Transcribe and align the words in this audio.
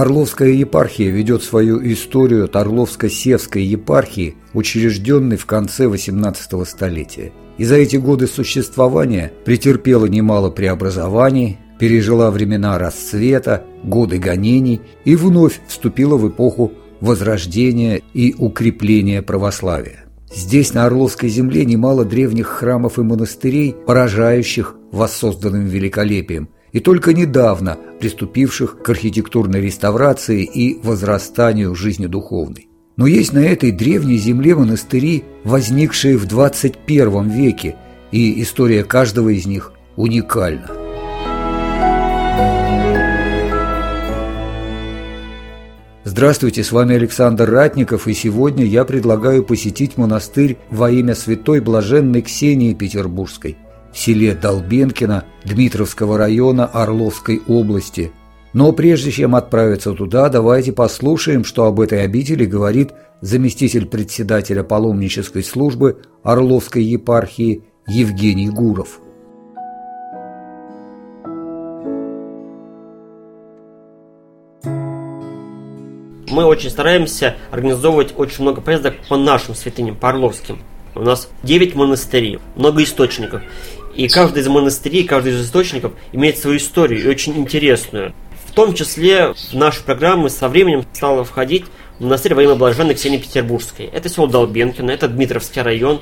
Орловская 0.00 0.50
епархия 0.50 1.10
ведет 1.10 1.42
свою 1.42 1.80
историю 1.92 2.44
от 2.44 2.56
Орловско-Севской 2.56 3.62
епархии, 3.62 4.36
учрежденной 4.54 5.36
в 5.36 5.46
конце 5.46 5.84
XVIII 5.86 6.64
столетия– 6.64 7.32
и 7.58 7.64
за 7.64 7.74
эти 7.74 7.96
годы 7.96 8.28
существования 8.28 9.32
претерпела 9.44 10.06
немало 10.06 10.48
преобразований, 10.50 11.58
пережила 11.78 12.30
времена 12.30 12.78
расцвета, 12.78 13.64
годы 13.82 14.18
гонений 14.18 14.80
и 15.04 15.16
вновь 15.16 15.60
вступила 15.66 16.16
в 16.16 16.28
эпоху 16.28 16.72
возрождения 17.00 18.00
и 18.14 18.34
укрепления 18.38 19.22
православия. 19.22 20.04
Здесь, 20.32 20.72
на 20.74 20.86
Орловской 20.86 21.28
земле, 21.28 21.64
немало 21.64 22.04
древних 22.04 22.46
храмов 22.46 22.98
и 22.98 23.02
монастырей, 23.02 23.74
поражающих 23.86 24.76
воссозданным 24.92 25.66
великолепием, 25.66 26.50
и 26.72 26.80
только 26.80 27.12
недавно 27.12 27.78
приступивших 28.00 28.82
к 28.82 28.88
архитектурной 28.88 29.60
реставрации 29.60 30.44
и 30.44 30.78
возрастанию 30.82 31.74
жизни 31.74 32.06
духовной. 32.06 32.68
Но 32.96 33.06
есть 33.06 33.32
на 33.32 33.38
этой 33.38 33.70
древней 33.70 34.16
земле 34.16 34.54
монастыри, 34.54 35.24
возникшие 35.44 36.16
в 36.16 36.26
21 36.26 37.28
веке, 37.30 37.76
и 38.10 38.42
история 38.42 38.84
каждого 38.84 39.28
из 39.28 39.46
них 39.46 39.72
уникальна. 39.96 40.68
Здравствуйте, 46.04 46.64
с 46.64 46.72
вами 46.72 46.96
Александр 46.96 47.48
Ратников, 47.50 48.08
и 48.08 48.14
сегодня 48.14 48.64
я 48.64 48.84
предлагаю 48.84 49.44
посетить 49.44 49.96
монастырь 49.96 50.56
во 50.70 50.90
имя 50.90 51.14
святой 51.14 51.60
блаженной 51.60 52.22
Ксении 52.22 52.74
Петербургской 52.74 53.56
в 53.92 53.98
селе 53.98 54.34
Долбенкино 54.34 55.24
Дмитровского 55.44 56.18
района 56.18 56.66
Орловской 56.66 57.42
области– 57.46 58.12
но 58.52 58.72
прежде 58.72 59.10
чем 59.10 59.34
отправиться 59.34 59.92
туда, 59.92 60.28
давайте 60.28 60.72
послушаем, 60.72 61.44
что 61.44 61.66
об 61.66 61.80
этой 61.80 62.02
обители 62.02 62.46
говорит 62.46 62.92
заместитель 63.20 63.86
председателя 63.86 64.62
паломнической 64.62 65.44
службы 65.44 66.02
Орловской 66.22 66.82
епархии 66.82 67.64
Евгений 67.86 68.48
Гуров. 68.48 69.00
Мы 76.30 76.44
очень 76.44 76.70
стараемся 76.70 77.36
организовывать 77.50 78.14
очень 78.16 78.42
много 78.42 78.60
поездок 78.60 78.94
по 79.08 79.16
нашим 79.16 79.54
святыням, 79.54 79.96
по 79.96 80.10
Орловским. 80.10 80.58
У 80.94 81.00
нас 81.00 81.28
9 81.42 81.74
монастырей, 81.74 82.38
много 82.56 82.82
источников. 82.82 83.42
И 83.98 84.06
каждый 84.06 84.42
из 84.42 84.46
монастырей, 84.46 85.02
каждый 85.02 85.32
из 85.32 85.44
источников 85.44 85.92
имеет 86.12 86.38
свою 86.38 86.58
историю 86.58 87.02
и 87.02 87.08
очень 87.08 87.36
интересную. 87.36 88.14
В 88.46 88.52
том 88.52 88.72
числе 88.72 89.34
в 89.34 89.54
наши 89.54 89.82
программы 89.82 90.30
со 90.30 90.48
временем 90.48 90.84
стало 90.92 91.24
входить 91.24 91.64
монастырь 91.98 92.34
во 92.34 92.44
имя 92.44 92.54
блаженной 92.54 92.94
Ксении 92.94 93.18
Петербургской. 93.18 93.86
Это 93.86 94.08
село 94.08 94.28
Долбенкино, 94.28 94.92
это 94.92 95.08
Дмитровский 95.08 95.62
район. 95.62 96.00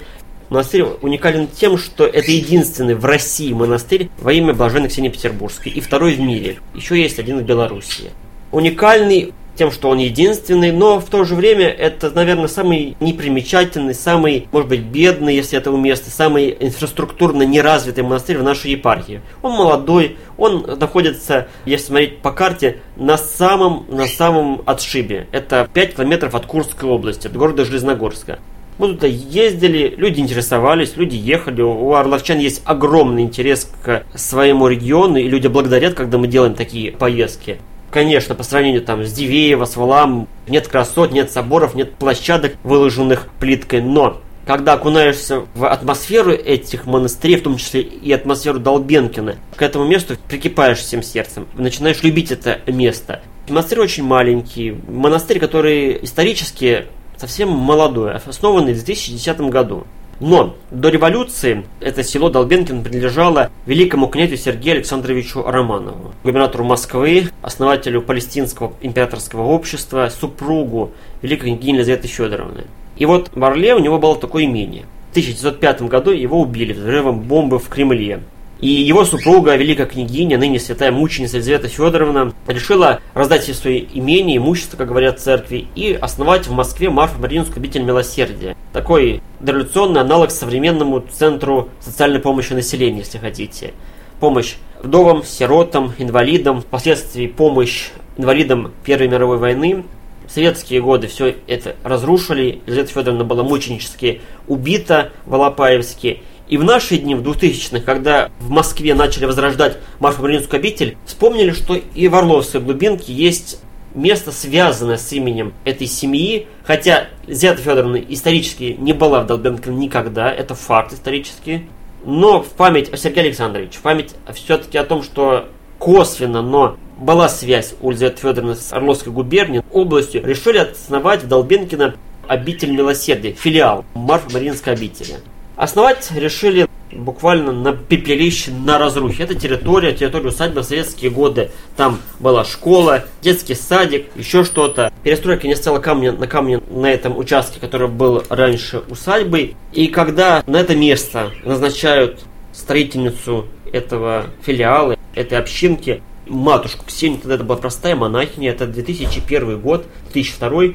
Монастырь 0.50 0.83
уникален 1.00 1.48
тем, 1.48 1.78
что 1.78 2.05
это 2.05 2.30
единственный 2.30 2.94
в 2.94 3.05
России 3.06 3.55
монастырь 3.55 4.11
во 4.19 4.30
имя 4.30 4.52
блаженной 4.52 4.91
Ксении 4.91 5.08
Петербургской 5.08 5.72
и 5.72 5.80
второй 5.80 6.17
в 6.17 6.20
мире. 6.20 6.58
Еще 6.74 7.00
есть 7.00 7.19
один 7.19 7.39
в 7.39 7.44
Белоруссии. 7.44 8.11
Уникальный 8.52 9.33
тем, 9.56 9.70
что 9.72 9.89
он 9.89 9.98
единственный, 9.98 10.72
но 10.72 11.00
в 11.00 11.06
то 11.06 11.24
же 11.24 11.34
время 11.34 11.67
это, 11.67 12.11
наверное, 12.11 12.48
самый 12.48 12.96
непримечательный, 13.00 13.94
самый, 13.94 14.48
может 14.52 14.68
быть, 14.68 14.80
бедный, 14.80 15.34
если 15.34 15.58
это 15.58 15.72
уместно, 15.72 16.11
самый 16.11 16.56
инфраструктурно 16.61 17.42
неразвитый 17.42 18.05
монастырь 18.05 18.39
в 18.39 18.42
нашей 18.42 18.72
епархии. 18.72 19.20
Он 19.42 19.52
молодой, 19.52 20.16
он 20.36 20.66
находится, 20.78 21.48
если 21.64 21.86
смотреть 21.86 22.18
по 22.18 22.33
карте, 22.33 22.80
на 22.96 23.18
самом, 23.18 23.86
на 23.89 24.06
самом 24.06 24.62
отшибе. 24.66 25.27
Это 25.33 25.68
5 25.72 25.96
километров 25.96 26.34
от 26.34 26.46
Курской 26.46 26.89
области, 26.89 27.27
от 27.27 27.36
города 27.36 27.64
Железногорска. 27.64 28.39
Мы 28.78 28.89
туда 28.89 29.06
ездили, 29.06 29.95
люди 29.96 30.20
интересовались, 30.20 30.96
люди 30.96 31.16
ехали. 31.16 31.62
У 31.62 31.95
орловчан 31.95 32.39
есть 32.39 32.61
огромный 32.66 33.22
интерес 33.22 33.70
к 33.83 34.05
своему 34.14 34.68
региону, 34.68 35.16
и 35.16 35.28
люди 35.28 35.46
благодарят, 35.46 35.95
когда 35.95 36.18
мы 36.18 36.28
делаем 36.28 36.55
такие 36.55 36.92
поездки. 36.92 37.58
Конечно, 37.91 38.35
по 38.35 38.42
сравнению 38.42 38.83
там 38.83 39.05
с 39.05 39.13
Дивеево, 39.13 39.64
с 39.64 39.77
Валам, 39.77 40.29
нет 40.48 40.69
красот, 40.69 41.13
нет 41.13 41.30
соборов, 41.30 41.74
нет 41.74 41.95
площадок, 41.95 42.57
выложенных 42.63 43.29
плиткой, 43.39 43.80
но 43.80 44.20
когда 44.47 44.74
окунаешься 44.74 45.45
в 45.55 45.67
атмосферу 45.67 46.30
этих 46.30 46.86
монастырей, 46.86 47.36
в 47.36 47.42
том 47.42 47.57
числе 47.57 47.80
и 47.80 48.13
атмосферу 48.13 48.61
Долбенкина, 48.61 49.36
к 49.57 49.63
этому 49.63 49.86
месту 49.86 50.17
прикипаешь 50.29 50.79
всем 50.79 51.02
сердцем, 51.02 51.48
начинаешь 51.55 52.02
любить 52.02 52.30
это 52.30 52.61
место. 52.67 53.23
Монастырь 53.48 53.80
очень 53.80 54.05
маленький, 54.05 54.77
монастырь, 54.89 55.41
который 55.41 55.98
исторически 56.02 56.86
совсем 57.17 57.51
молодой, 57.51 58.14
основанный 58.14 58.73
в 58.73 58.85
2010 58.85 59.41
году. 59.51 59.85
Но 60.20 60.56
до 60.70 60.88
революции 60.88 61.66
это 61.80 62.02
село 62.02 62.30
Долбенкин 62.30 62.82
принадлежало 62.82 63.50
великому 63.66 64.08
князю 64.08 64.36
Сергею 64.36 64.77
Александровичу 64.77 65.42
Романову, 65.42 66.12
губернатору 66.24 66.64
Москвы, 66.64 67.28
основателю 67.42 68.00
палестинского 68.00 68.72
императорского 68.80 69.42
общества, 69.42 70.08
супругу 70.08 70.92
великой 71.20 71.50
княгини 71.50 71.77
Елизаветы 71.77 72.08
Федоровны. 72.08 72.64
И 72.96 73.04
вот 73.04 73.30
в 73.34 73.44
Орле 73.44 73.74
у 73.74 73.78
него 73.78 73.98
было 73.98 74.16
такое 74.16 74.44
имение. 74.44 74.84
В 75.08 75.10
1905 75.10 75.82
году 75.82 76.10
его 76.12 76.40
убили 76.40 76.72
взрывом 76.72 77.20
бомбы 77.20 77.58
в 77.58 77.68
Кремле. 77.68 78.20
И 78.61 78.68
его 78.68 79.05
супруга, 79.05 79.55
великая 79.55 79.86
княгиня, 79.86 80.39
ныне 80.39 80.58
святая 80.58 80.90
мученица 80.90 81.36
Елизавета 81.36 81.68
Федоровна, 81.68 82.33
решила 82.46 83.00
раздать 83.12 83.42
все 83.42 83.52
свои 83.52 83.84
имения, 83.92 84.39
имущество, 84.39 84.78
как 84.78 84.89
говорят 84.89 85.20
церкви, 85.20 85.67
и 85.74 85.92
основать 85.92 86.46
в 86.46 86.52
Москве 86.52 86.89
Марфа-Мариинскую 86.89 87.58
обитель 87.58 87.83
милосердия. 87.83 88.56
Такой 88.72 89.22
дореволюционный 89.40 90.00
аналог 90.00 90.30
современному 90.30 91.00
центру 91.00 91.68
социальной 91.80 92.20
помощи 92.20 92.55
населению, 92.55 93.00
если 93.00 93.18
хотите. 93.18 93.74
Помощь 94.20 94.55
вдовам, 94.83 95.22
сиротам, 95.22 95.92
инвалидам, 95.98 96.62
впоследствии 96.62 97.27
помощь 97.27 97.89
инвалидам 98.16 98.72
Первой 98.84 99.08
мировой 99.08 99.36
войны. 99.36 99.84
В 100.27 100.33
советские 100.33 100.80
годы 100.80 101.06
все 101.08 101.36
это 101.46 101.77
разрушили. 101.84 102.62
Елизавета 102.66 102.92
Федоровна 102.92 103.24
была 103.24 103.42
мученически 103.42 104.22
убита 104.48 105.12
в 105.27 105.34
Алапаевске. 105.34 106.20
И 106.48 106.57
в 106.57 106.64
наши 106.64 106.98
дни, 106.98 107.14
в 107.14 107.23
2000-х, 107.23 107.80
когда 107.80 108.30
в 108.39 108.51
Москве 108.51 108.95
начали 108.95 109.24
возрождать 109.24 109.79
Марфа-Мариинскую 109.98 110.58
обитель, 110.58 110.96
вспомнили, 111.05 111.51
что 111.51 111.74
и 111.74 112.08
в 112.08 112.14
Орловской 112.14 112.61
глубинке 112.61 113.12
есть 113.12 113.61
место, 113.95 114.30
связанное 114.30 114.98
с 114.98 115.12
именем 115.12 115.55
этой 115.64 115.86
семьи, 115.86 116.46
хотя 116.62 117.08
Зята 117.27 117.61
Федоровна 117.62 117.96
исторически 117.96 118.77
не 118.79 118.92
была 118.92 119.23
в 119.23 119.27
Долбенкино 119.27 119.74
никогда, 119.74 120.33
это 120.33 120.55
факт 120.55 120.92
исторический, 120.92 121.67
но 122.05 122.42
в 122.42 122.51
память 122.51 122.92
о 122.92 122.96
Сергее 122.96 123.24
Александровиче, 123.24 123.78
в 123.78 123.83
память 123.83 124.14
все-таки 124.34 124.78
о 124.78 124.84
том, 124.84 125.02
что 125.02 125.48
косвенно, 125.78 126.42
но 126.42 126.77
была 126.98 127.28
связь 127.28 127.74
у 127.80 127.90
Елизаветы 127.90 128.20
Федоровны 128.20 128.55
с 128.55 128.73
Орловской 128.73 129.12
губернией, 129.12 129.62
областью, 129.73 130.25
решили 130.25 130.58
основать 130.58 131.25
в 131.25 131.28
Долбенкино 131.28 131.96
обитель 132.28 132.70
милосердия, 132.70 133.32
филиал 133.32 133.84
Марфа-Мариинской 133.94 134.73
обители. 134.73 135.17
Основать 135.56 136.12
решили 136.14 136.69
буквально 136.93 137.50
на 137.50 137.73
пепелище, 137.73 138.50
на 138.50 138.79
разрухе. 138.79 139.23
Это 139.23 139.35
территория, 139.35 139.93
территория 139.93 140.29
усадьбы 140.29 140.61
в 140.61 140.64
советские 140.64 141.11
годы. 141.11 141.50
Там 141.76 141.99
была 142.20 142.44
школа, 142.44 143.05
детский 143.23 143.55
садик, 143.55 144.06
еще 144.17 144.44
что-то. 144.44 144.93
Перестройка 145.03 145.49
не 145.49 145.56
стала 145.56 145.79
камня 145.79 146.12
на 146.12 146.26
камне 146.26 146.61
на 146.70 146.91
этом 146.91 147.17
участке, 147.17 147.58
который 147.58 147.88
был 147.88 148.23
раньше 148.29 148.82
усадьбой. 148.91 149.56
И 149.73 149.87
когда 149.87 150.44
на 150.47 150.58
это 150.58 150.76
место 150.76 151.31
назначают 151.43 152.20
строительницу 152.53 153.47
этого 153.73 154.26
филиала, 154.43 154.97
этой 155.14 155.38
общинки, 155.38 156.03
матушку 156.26 156.85
Ксению, 156.87 157.20
тогда 157.20 157.37
это 157.37 157.44
была 157.44 157.56
простая 157.56 157.97
монахиня, 157.97 158.50
это 158.50 158.67
2001 158.67 159.58
год, 159.61 159.87
2002 160.12 160.75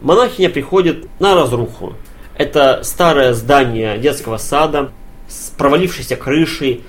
монахиня 0.00 0.50
приходит 0.50 1.08
на 1.18 1.34
разруху. 1.34 1.94
Это 2.40 2.80
старое 2.84 3.34
здание 3.34 3.98
детского 3.98 4.38
сада 4.38 4.92
с 5.28 5.50
провалившейся 5.58 6.16
крышей, 6.16 6.80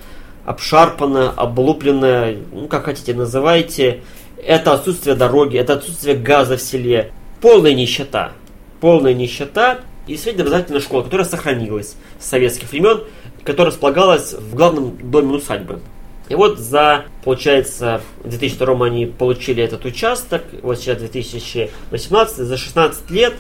обшарпанное, 0.45 1.27
облупленное, 1.27 2.37
ну 2.53 2.69
как 2.69 2.85
хотите 2.85 3.13
называйте. 3.13 3.99
Это 4.41 4.71
отсутствие 4.71 5.13
дороги, 5.13 5.57
это 5.57 5.73
отсутствие 5.73 6.15
газа 6.15 6.55
в 6.55 6.61
селе. 6.61 7.11
Полная 7.41 7.73
нищета. 7.73 8.31
Полная 8.79 9.13
нищета. 9.13 9.81
и 10.07 10.15
средняя 10.15 10.43
образовательная 10.45 10.79
школа, 10.79 11.03
которая 11.03 11.27
сохранилась 11.27 11.97
с 12.17 12.27
советских 12.27 12.71
времен, 12.71 13.01
которая 13.43 13.73
располагалась 13.73 14.31
в 14.31 14.55
главном 14.55 14.97
доме 15.11 15.35
усадьбы. 15.35 15.81
И 16.29 16.35
вот 16.35 16.59
за, 16.59 17.03
получается, 17.25 17.99
в 18.23 18.29
2002 18.29 18.85
они 18.85 19.05
получили 19.05 19.61
этот 19.61 19.83
участок, 19.83 20.43
вот 20.61 20.79
сейчас 20.79 20.99
2018, 20.99 22.37
за 22.37 22.55
16 22.55 23.11
лет 23.11 23.33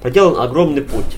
проделан 0.00 0.40
огромный 0.40 0.82
путь. 0.82 1.16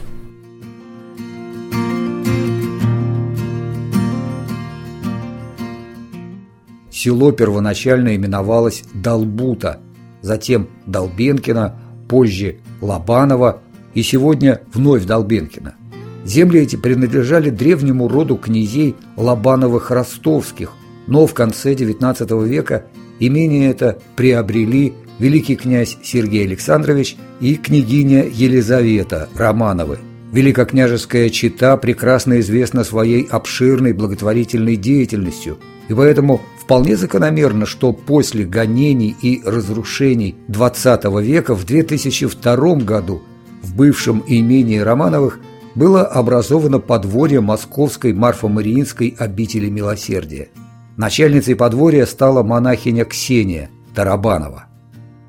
Село 6.98 7.30
первоначально 7.30 8.16
именовалось 8.16 8.82
Долбута, 8.92 9.78
затем 10.20 10.66
Долбенкино, 10.84 11.80
позже 12.08 12.56
Лобаново 12.80 13.60
и 13.94 14.02
сегодня 14.02 14.62
вновь 14.74 15.04
Долбенкино. 15.04 15.76
Земли 16.24 16.62
эти 16.62 16.74
принадлежали 16.74 17.50
древнему 17.50 18.08
роду 18.08 18.36
князей 18.36 18.96
Лобановых-Ростовских, 19.16 20.70
но 21.06 21.28
в 21.28 21.34
конце 21.34 21.74
XIX 21.74 22.44
века 22.44 22.86
имение 23.20 23.70
это 23.70 23.98
приобрели 24.16 24.92
великий 25.20 25.54
князь 25.54 25.98
Сергей 26.02 26.46
Александрович 26.46 27.16
и 27.40 27.54
княгиня 27.54 28.24
Елизавета 28.24 29.28
Романовы. 29.36 30.00
Великокняжеская 30.32 31.30
чита 31.30 31.76
прекрасно 31.76 32.40
известна 32.40 32.82
своей 32.82 33.22
обширной 33.22 33.92
благотворительной 33.92 34.74
деятельностью, 34.74 35.58
и 35.88 35.94
поэтому 35.94 36.42
вполне 36.68 36.98
закономерно, 36.98 37.64
что 37.64 37.94
после 37.94 38.44
гонений 38.44 39.16
и 39.22 39.40
разрушений 39.42 40.36
XX 40.48 41.22
века 41.22 41.54
в 41.54 41.64
2002 41.64 42.74
году 42.80 43.22
в 43.62 43.74
бывшем 43.74 44.22
имении 44.26 44.76
Романовых 44.76 45.40
было 45.74 46.02
образовано 46.02 46.78
подворье 46.78 47.40
Московской 47.40 48.12
Марфо-Мариинской 48.12 49.16
обители 49.18 49.70
милосердия. 49.70 50.50
Начальницей 50.98 51.56
подворья 51.56 52.04
стала 52.04 52.42
монахиня 52.42 53.06
Ксения 53.06 53.70
Тарабанова. 53.94 54.66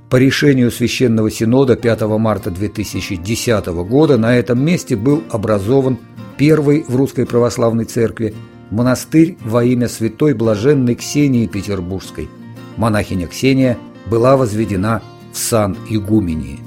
По 0.09 0.17
решению 0.17 0.71
Священного 0.71 1.31
Синода 1.31 1.77
5 1.77 2.01
марта 2.17 2.51
2010 2.51 3.65
года 3.87 4.17
на 4.17 4.35
этом 4.35 4.61
месте 4.61 4.97
был 4.97 5.23
образован 5.29 5.99
первый 6.37 6.83
в 6.85 6.97
Русской 6.97 7.25
Православной 7.25 7.85
Церкви 7.85 8.35
монастырь 8.71 9.37
во 9.43 9.63
имя 9.63 9.87
святой 9.87 10.33
блаженной 10.33 10.95
Ксении 10.95 11.47
Петербургской. 11.47 12.29
Монахиня 12.77 13.27
Ксения 13.27 13.77
была 14.05 14.37
возведена 14.37 15.01
в 15.33 15.37
сан 15.37 15.77
игумении. 15.89 16.59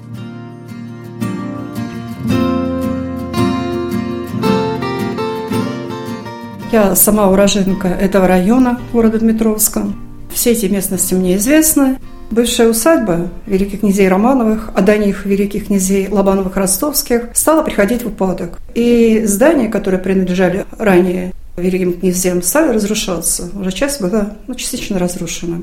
Я 6.72 6.96
сама 6.96 7.28
уроженка 7.28 7.88
этого 7.88 8.26
района, 8.26 8.81
города 8.93 9.19
Дмитровска. 9.19 9.84
Все 10.32 10.52
эти 10.52 10.66
местности 10.66 11.12
мне 11.12 11.37
известны. 11.37 11.98
Бывшая 12.31 12.70
усадьба 12.70 13.28
великих 13.44 13.81
князей 13.81 14.08
Романовых, 14.08 14.70
а 14.75 14.81
до 14.81 14.96
них 14.96 15.26
великих 15.26 15.66
князей 15.66 16.06
Лобановых-Ростовских, 16.06 17.28
стала 17.34 17.62
приходить 17.62 18.05
в 18.05 18.06
упадок. 18.06 18.58
И 18.75 19.20
здания, 19.26 19.69
которые 19.69 20.00
принадлежали 20.00 20.64
ранее 20.78 21.34
великим 21.56 21.94
князьям, 21.94 22.43
стали 22.43 22.72
разрушаться. 22.72 23.50
Уже 23.54 23.72
часть 23.72 24.00
была 24.00 24.37
ну, 24.46 24.54
частично 24.54 24.99
разрушена. 24.99 25.62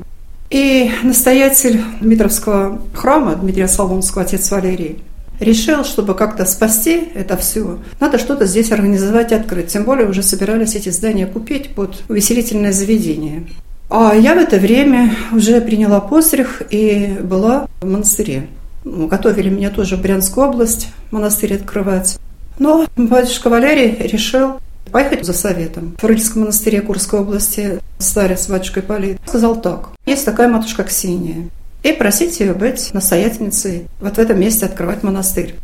И 0.50 0.90
настоятель 1.02 1.80
Дмитровского 2.00 2.80
храма, 2.92 3.36
Дмитрия 3.36 3.68
Соломонского, 3.68 4.24
отец 4.24 4.50
Валерий, 4.50 4.98
решил, 5.38 5.84
чтобы 5.84 6.14
как-то 6.14 6.44
спасти 6.44 7.08
это 7.14 7.36
все, 7.36 7.78
надо 7.98 8.18
что-то 8.18 8.46
здесь 8.46 8.72
организовать 8.72 9.32
и 9.32 9.36
открыть. 9.36 9.68
Тем 9.68 9.84
более 9.84 10.08
уже 10.08 10.22
собирались 10.22 10.74
эти 10.74 10.90
здания 10.90 11.26
купить 11.26 11.74
под 11.74 12.02
увеселительное 12.08 12.72
заведение. 12.72 13.46
А 13.88 14.14
я 14.14 14.34
в 14.34 14.38
это 14.38 14.58
время 14.58 15.14
уже 15.32 15.60
приняла 15.60 16.00
постриг 16.00 16.62
и 16.70 17.16
была 17.22 17.66
в 17.80 17.86
монастыре. 17.86 18.46
Ну, 18.84 19.08
готовили 19.08 19.50
меня 19.50 19.70
тоже 19.70 19.96
в 19.96 20.02
Брянскую 20.02 20.48
область, 20.48 20.88
монастырь 21.10 21.54
открывать. 21.54 22.18
Но 22.58 22.86
батюшка 22.96 23.50
Валерий 23.50 23.96
решил 24.06 24.60
поехать 24.90 25.24
за 25.24 25.32
советом. 25.32 25.96
В 26.00 26.04
Рыльском 26.04 26.42
монастыре 26.42 26.80
Курской 26.80 27.20
области 27.20 27.80
старец 27.98 28.48
батюшкой 28.48 28.82
Полит 28.82 29.18
сказал 29.26 29.60
так. 29.60 29.90
Есть 30.06 30.24
такая 30.24 30.48
матушка 30.48 30.84
Ксения 30.84 31.48
и 31.82 31.92
просить 31.92 32.40
ее 32.40 32.52
быть 32.52 32.92
настоятельницей 32.92 33.88
вот 34.00 34.16
в 34.16 34.18
этом 34.18 34.38
месте 34.38 34.66
открывать 34.66 35.02
монастырь. 35.02 35.54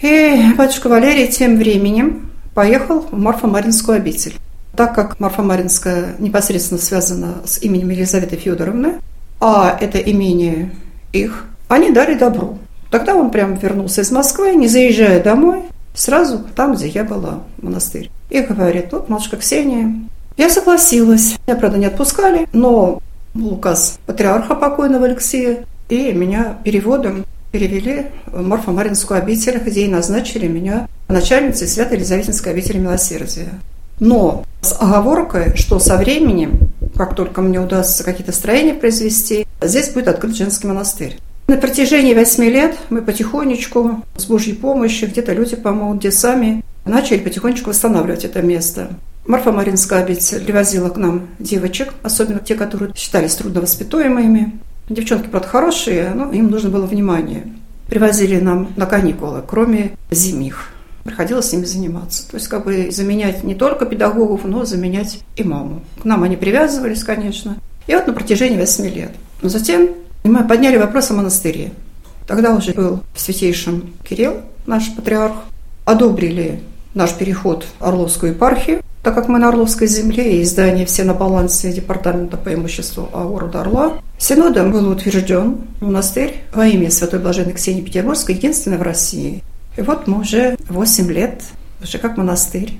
И 0.00 0.36
батюшка 0.56 0.88
Валерий 0.88 1.28
тем 1.28 1.56
временем 1.56 2.30
поехал 2.54 3.00
в 3.00 3.18
Марфа-Маринскую 3.18 3.96
обитель. 3.96 4.34
Так 4.76 4.94
как 4.94 5.18
Марфа-Маринская 5.20 6.16
непосредственно 6.18 6.80
связана 6.80 7.34
с 7.44 7.62
именем 7.62 7.90
Елизаветы 7.90 8.36
Федоровны, 8.36 9.00
а 9.40 9.76
это 9.80 9.98
имение 9.98 10.72
их, 11.12 11.46
они 11.68 11.90
дали 11.90 12.14
добро. 12.14 12.58
Тогда 12.90 13.14
он 13.14 13.30
прям 13.30 13.54
вернулся 13.54 14.02
из 14.02 14.10
Москвы, 14.10 14.54
не 14.54 14.68
заезжая 14.68 15.22
домой, 15.22 15.62
сразу 15.94 16.40
там, 16.54 16.74
где 16.74 16.88
я 16.88 17.04
была, 17.04 17.44
монастырь. 17.62 18.10
И 18.30 18.40
говорит, 18.40 18.92
вот 18.92 19.08
матушка 19.08 19.36
Ксения. 19.36 19.94
Я 20.36 20.50
согласилась. 20.50 21.36
Меня, 21.46 21.56
правда, 21.56 21.78
не 21.78 21.86
отпускали, 21.86 22.48
но 22.52 23.00
был 23.34 23.54
указ 23.54 23.98
патриарха 24.06 24.54
покойного 24.54 25.06
Алексея, 25.06 25.64
и 25.88 26.12
меня 26.12 26.58
переводом 26.64 27.24
перевели 27.52 28.06
в 28.26 28.42
Морфомаринскую 28.42 29.18
обитель, 29.18 29.60
где 29.64 29.84
и 29.84 29.88
назначили 29.88 30.48
меня 30.48 30.88
начальницей 31.08 31.68
Святой 31.68 31.98
Елизаветинской 31.98 32.52
обители 32.52 32.78
Милосердия. 32.78 33.48
Но 34.00 34.44
с 34.60 34.72
оговоркой, 34.72 35.54
что 35.56 35.78
со 35.78 35.96
временем, 35.96 36.58
как 36.96 37.14
только 37.14 37.42
мне 37.42 37.60
удастся 37.60 38.02
какие-то 38.02 38.32
строения 38.32 38.74
произвести, 38.74 39.46
здесь 39.62 39.90
будет 39.90 40.08
открыт 40.08 40.34
женский 40.34 40.66
монастырь. 40.66 41.18
На 41.46 41.58
протяжении 41.58 42.14
восьми 42.14 42.48
лет 42.48 42.78
мы 42.88 43.02
потихонечку, 43.02 44.02
с 44.16 44.24
Божьей 44.24 44.54
помощью, 44.54 45.10
где-то 45.10 45.34
люди 45.34 45.56
помогут, 45.56 45.98
где 45.98 46.10
сами, 46.10 46.64
начали 46.86 47.18
потихонечку 47.18 47.68
восстанавливать 47.68 48.24
это 48.24 48.40
место. 48.40 48.88
Марфа 49.26 49.52
Маринская 49.52 50.02
обитель 50.02 50.42
привозила 50.42 50.88
к 50.88 50.96
нам 50.96 51.28
девочек, 51.38 51.92
особенно 52.02 52.40
те, 52.40 52.54
которые 52.54 52.92
считались 52.94 53.34
трудновоспитуемыми. 53.34 54.58
Девчонки, 54.88 55.28
правда, 55.28 55.48
хорошие, 55.48 56.12
но 56.14 56.32
им 56.32 56.50
нужно 56.50 56.70
было 56.70 56.86
внимание. 56.86 57.44
Привозили 57.88 58.40
нам 58.40 58.72
на 58.76 58.86
каникулы, 58.86 59.42
кроме 59.46 59.92
зимних. 60.10 60.70
Приходилось 61.04 61.50
с 61.50 61.52
ними 61.52 61.64
заниматься. 61.64 62.26
То 62.30 62.36
есть, 62.36 62.48
как 62.48 62.64
бы 62.64 62.90
заменять 62.90 63.44
не 63.44 63.54
только 63.54 63.84
педагогов, 63.84 64.44
но 64.44 64.64
заменять 64.64 65.20
и 65.36 65.44
маму. 65.44 65.82
К 66.00 66.06
нам 66.06 66.22
они 66.22 66.36
привязывались, 66.36 67.04
конечно. 67.04 67.58
И 67.86 67.94
вот 67.94 68.06
на 68.06 68.14
протяжении 68.14 68.56
8 68.56 68.88
лет. 68.88 69.10
Но 69.42 69.50
затем 69.50 69.90
мы 70.28 70.42
подняли 70.44 70.78
вопрос 70.78 71.10
о 71.10 71.14
монастыре. 71.14 71.72
Тогда 72.26 72.54
уже 72.54 72.72
был 72.72 73.02
в 73.12 73.20
Кирилл, 73.22 74.40
наш 74.66 74.94
патриарх. 74.94 75.34
Одобрили 75.84 76.60
наш 76.94 77.12
переход 77.12 77.66
в 77.78 77.84
Орловскую 77.84 78.32
епархию. 78.32 78.80
Так 79.02 79.14
как 79.14 79.28
мы 79.28 79.38
на 79.38 79.48
Орловской 79.48 79.86
земле 79.86 80.40
и 80.40 80.44
здания 80.44 80.86
все 80.86 81.04
на 81.04 81.12
балансе 81.12 81.70
Департамента 81.70 82.38
по 82.38 82.54
имуществу 82.54 83.06
города 83.12 83.60
Орла, 83.60 83.98
Синодом 84.18 84.72
был 84.72 84.88
утвержден 84.88 85.58
монастырь 85.80 86.42
во 86.54 86.66
имя 86.66 86.90
Святой 86.90 87.20
Блаженной 87.20 87.52
Ксении 87.52 87.82
Петербургской, 87.82 88.34
единственный 88.34 88.78
в 88.78 88.82
России. 88.82 89.44
И 89.76 89.82
вот 89.82 90.06
мы 90.06 90.20
уже 90.20 90.56
8 90.70 91.12
лет, 91.12 91.42
уже 91.82 91.98
как 91.98 92.16
монастырь. 92.16 92.78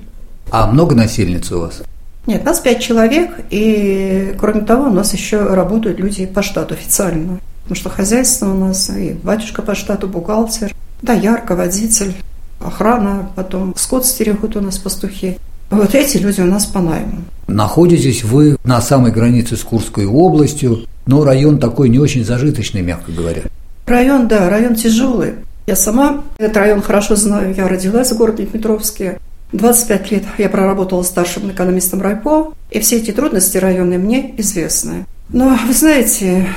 А 0.49 0.65
много 0.65 0.95
насельниц 0.95 1.51
у 1.51 1.59
вас? 1.59 1.83
Нет, 2.27 2.43
нас 2.43 2.59
пять 2.59 2.81
человек, 2.81 3.31
и 3.49 4.35
кроме 4.39 4.61
того, 4.61 4.89
у 4.89 4.93
нас 4.93 5.13
еще 5.13 5.43
работают 5.43 5.99
люди 5.99 6.25
по 6.25 6.41
штату 6.41 6.73
официально. 6.73 7.39
Потому 7.63 7.75
что 7.75 7.89
хозяйство 7.89 8.51
у 8.51 8.57
нас, 8.57 8.89
и 8.89 9.13
батюшка 9.23 9.61
по 9.61 9.75
штату, 9.75 10.07
бухгалтер, 10.07 10.73
да, 11.01 11.13
ярко, 11.13 11.55
водитель, 11.55 12.13
охрана, 12.59 13.29
потом 13.35 13.73
скот 13.77 14.05
стерегут 14.05 14.55
у 14.55 14.61
нас 14.61 14.77
пастухи. 14.77 15.37
Вот 15.69 15.95
эти 15.95 16.17
люди 16.17 16.41
у 16.41 16.45
нас 16.45 16.65
по 16.65 16.79
найму. 16.79 17.23
Находитесь 17.47 18.23
вы 18.23 18.57
на 18.63 18.81
самой 18.81 19.11
границе 19.11 19.57
с 19.57 19.63
Курской 19.63 20.05
областью, 20.05 20.85
но 21.05 21.23
район 21.23 21.59
такой 21.59 21.89
не 21.89 21.99
очень 21.99 22.23
зажиточный, 22.23 22.81
мягко 22.81 23.11
говоря. 23.11 23.43
Район, 23.85 24.27
да, 24.27 24.49
район 24.49 24.75
тяжелый. 24.75 25.33
Я 25.67 25.75
сама 25.75 26.23
этот 26.37 26.57
район 26.57 26.81
хорошо 26.81 27.15
знаю. 27.15 27.53
Я 27.55 27.67
родилась 27.67 28.11
в 28.11 28.17
городе 28.17 28.45
Дмитровске. 28.45 29.19
25 29.51 30.11
лет 30.11 30.23
я 30.37 30.49
проработала 30.49 31.03
старшим 31.03 31.51
экономистом 31.51 32.01
райпо, 32.01 32.53
и 32.71 32.79
все 32.79 32.97
эти 32.97 33.11
трудности 33.11 33.57
районные 33.57 33.99
мне 33.99 34.33
известны. 34.39 35.05
Но, 35.29 35.57
вы 35.65 35.73
знаете, 35.73 36.47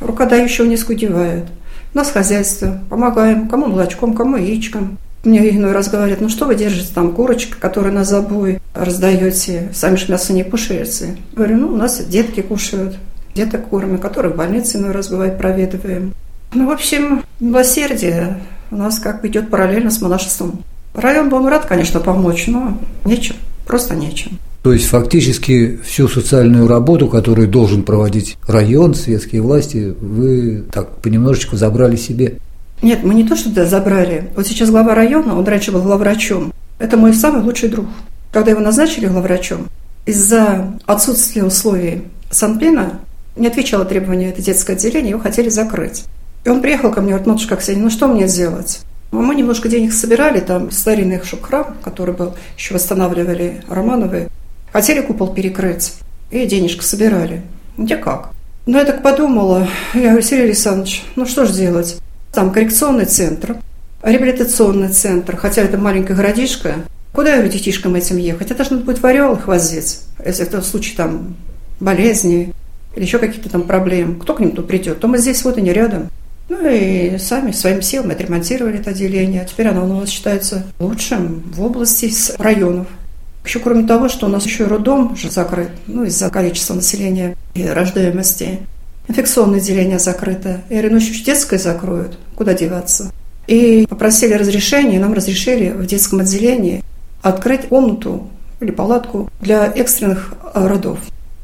рука 0.00 0.26
дающего 0.26 0.66
не 0.66 0.76
скудевает. 0.76 1.44
У 1.94 1.96
нас 1.96 2.10
хозяйство, 2.10 2.80
помогаем, 2.90 3.48
кому 3.48 3.66
молочком, 3.66 4.14
кому 4.14 4.36
яичком. 4.36 4.98
Мне 5.24 5.50
иной 5.50 5.72
раз 5.72 5.88
говорят, 5.88 6.20
ну 6.20 6.28
что 6.28 6.46
вы 6.46 6.54
держите 6.54 6.94
там 6.94 7.12
курочка, 7.12 7.58
которую 7.58 7.92
на 7.92 8.04
забой 8.04 8.60
раздаете, 8.72 9.70
сами 9.74 9.96
же 9.96 10.10
мясо 10.10 10.32
не 10.32 10.44
кушаете. 10.44 11.16
Говорю, 11.32 11.56
ну 11.56 11.68
у 11.68 11.76
нас 11.76 11.98
детки 12.04 12.40
кушают, 12.40 12.96
деток 13.34 13.68
кормим, 13.68 13.98
которые 13.98 14.32
в 14.32 14.36
больнице 14.36 14.78
иной 14.78 14.92
раз 14.92 15.08
бывает 15.08 15.38
проведываем. 15.38 16.14
Ну, 16.52 16.66
в 16.66 16.70
общем, 16.70 17.24
милосердие 17.40 18.38
у 18.70 18.76
нас 18.76 18.98
как 18.98 19.20
бы 19.20 19.28
идет 19.28 19.50
параллельно 19.50 19.90
с 19.90 20.00
монашеством. 20.00 20.62
Район 20.94 21.28
был 21.28 21.48
рад, 21.48 21.66
конечно, 21.66 22.00
помочь, 22.00 22.46
но 22.46 22.78
нечем, 23.04 23.36
просто 23.66 23.94
нечем. 23.94 24.38
То 24.62 24.72
есть 24.72 24.86
фактически 24.86 25.78
всю 25.84 26.08
социальную 26.08 26.66
работу, 26.66 27.08
которую 27.08 27.48
должен 27.48 27.84
проводить 27.84 28.36
район, 28.46 28.94
светские 28.94 29.40
власти, 29.40 29.94
вы 30.00 30.64
так 30.72 30.96
понемножечку 30.96 31.56
забрали 31.56 31.96
себе? 31.96 32.38
Нет, 32.82 33.02
мы 33.02 33.14
не 33.14 33.24
то 33.24 33.36
что 33.36 33.66
забрали. 33.66 34.28
Вот 34.36 34.46
сейчас 34.46 34.70
глава 34.70 34.94
района, 34.94 35.38
он 35.38 35.44
раньше 35.46 35.72
был 35.72 35.82
главврачом. 35.82 36.52
Это 36.78 36.96
мой 36.96 37.14
самый 37.14 37.42
лучший 37.42 37.68
друг. 37.68 37.86
Когда 38.32 38.50
его 38.50 38.60
назначили 38.60 39.06
главврачом, 39.06 39.68
из-за 40.06 40.74
отсутствия 40.86 41.44
условий 41.44 42.02
Санплена 42.30 43.00
не 43.36 43.46
отвечало 43.46 43.84
требованию 43.84 44.30
это 44.30 44.42
детское 44.42 44.74
отделение, 44.74 45.10
его 45.10 45.20
хотели 45.20 45.48
закрыть. 45.48 46.04
И 46.44 46.48
он 46.48 46.60
приехал 46.60 46.90
ко 46.90 47.00
мне, 47.00 47.10
говорит, 47.10 47.26
матушка 47.26 47.56
Ксения, 47.56 47.82
ну 47.82 47.90
что 47.90 48.08
мне 48.08 48.28
сделать? 48.28 48.80
Мы 49.10 49.34
немножко 49.34 49.68
денег 49.68 49.92
собирали, 49.92 50.40
там 50.40 50.70
старинный 50.70 51.22
шуб-храм, 51.22 51.76
который 51.82 52.14
был, 52.14 52.34
еще 52.56 52.74
восстанавливали 52.74 53.62
Романовы, 53.68 54.28
хотели 54.72 55.00
купол 55.00 55.32
перекрыть, 55.32 55.94
и 56.30 56.44
денежку 56.44 56.82
собирали. 56.82 57.42
Где 57.78 57.96
как? 57.96 58.30
Ну, 58.66 58.76
я 58.76 58.84
так 58.84 59.02
подумала, 59.02 59.66
я 59.94 60.10
говорю, 60.10 60.22
Сергей 60.22 60.46
Александрович, 60.46 61.04
ну 61.16 61.24
что 61.24 61.46
ж 61.46 61.52
делать? 61.52 61.98
Там 62.32 62.52
коррекционный 62.52 63.06
центр, 63.06 63.56
реабилитационный 64.02 64.90
центр, 64.90 65.36
хотя 65.36 65.62
это 65.62 65.78
маленькая 65.78 66.14
городишко. 66.14 66.74
Куда, 67.12 67.30
я 67.30 67.36
говорю, 67.36 67.50
детишкам 67.50 67.94
этим 67.94 68.18
ехать? 68.18 68.50
Это 68.50 68.62
же 68.64 68.72
надо 68.72 68.84
будет 68.84 69.00
в 69.00 69.06
Орел 69.06 69.34
их 69.36 69.46
возить, 69.46 70.00
если 70.24 70.44
это 70.44 70.60
в 70.60 70.66
случае 70.66 70.96
там 70.96 71.34
болезни 71.80 72.52
или 72.94 73.04
еще 73.04 73.18
какие-то 73.18 73.48
там 73.48 73.62
проблемы. 73.62 74.16
Кто 74.16 74.34
к 74.34 74.40
ним 74.40 74.50
тут 74.50 74.66
придет? 74.68 75.00
То 75.00 75.08
мы 75.08 75.16
здесь 75.16 75.42
вот 75.44 75.56
и 75.56 75.62
не 75.62 75.72
рядом. 75.72 76.08
Ну 76.48 76.66
и 76.66 77.18
сами 77.18 77.52
своим 77.52 77.82
силами 77.82 78.14
отремонтировали 78.14 78.78
это 78.78 78.90
отделение. 78.90 79.46
Теперь 79.48 79.68
оно 79.68 79.84
у 79.84 80.00
нас 80.00 80.08
считается 80.08 80.64
лучшим 80.78 81.42
в 81.54 81.62
области 81.62 82.06
из 82.06 82.32
районов. 82.38 82.86
Еще 83.44 83.60
кроме 83.60 83.86
того, 83.86 84.08
что 84.08 84.26
у 84.26 84.28
нас 84.28 84.44
еще 84.44 84.64
и 84.64 84.66
роддом 84.66 85.16
же 85.16 85.30
закрыт, 85.30 85.70
ну, 85.86 86.04
из-за 86.04 86.30
количества 86.30 86.74
населения 86.74 87.36
и 87.54 87.66
рождаемости. 87.66 88.60
Инфекционное 89.08 89.58
отделение 89.58 89.98
закрыто. 89.98 90.62
Ну, 90.68 90.96
еще 90.96 91.24
детское 91.24 91.58
закроют. 91.58 92.18
Куда 92.34 92.54
деваться? 92.54 93.10
И 93.46 93.86
попросили 93.88 94.34
разрешения, 94.34 95.00
нам 95.00 95.14
разрешили 95.14 95.70
в 95.70 95.86
детском 95.86 96.20
отделении 96.20 96.82
открыть 97.22 97.68
комнату 97.68 98.28
или 98.60 98.70
палатку 98.70 99.30
для 99.40 99.66
экстренных 99.66 100.34
родов. 100.52 100.98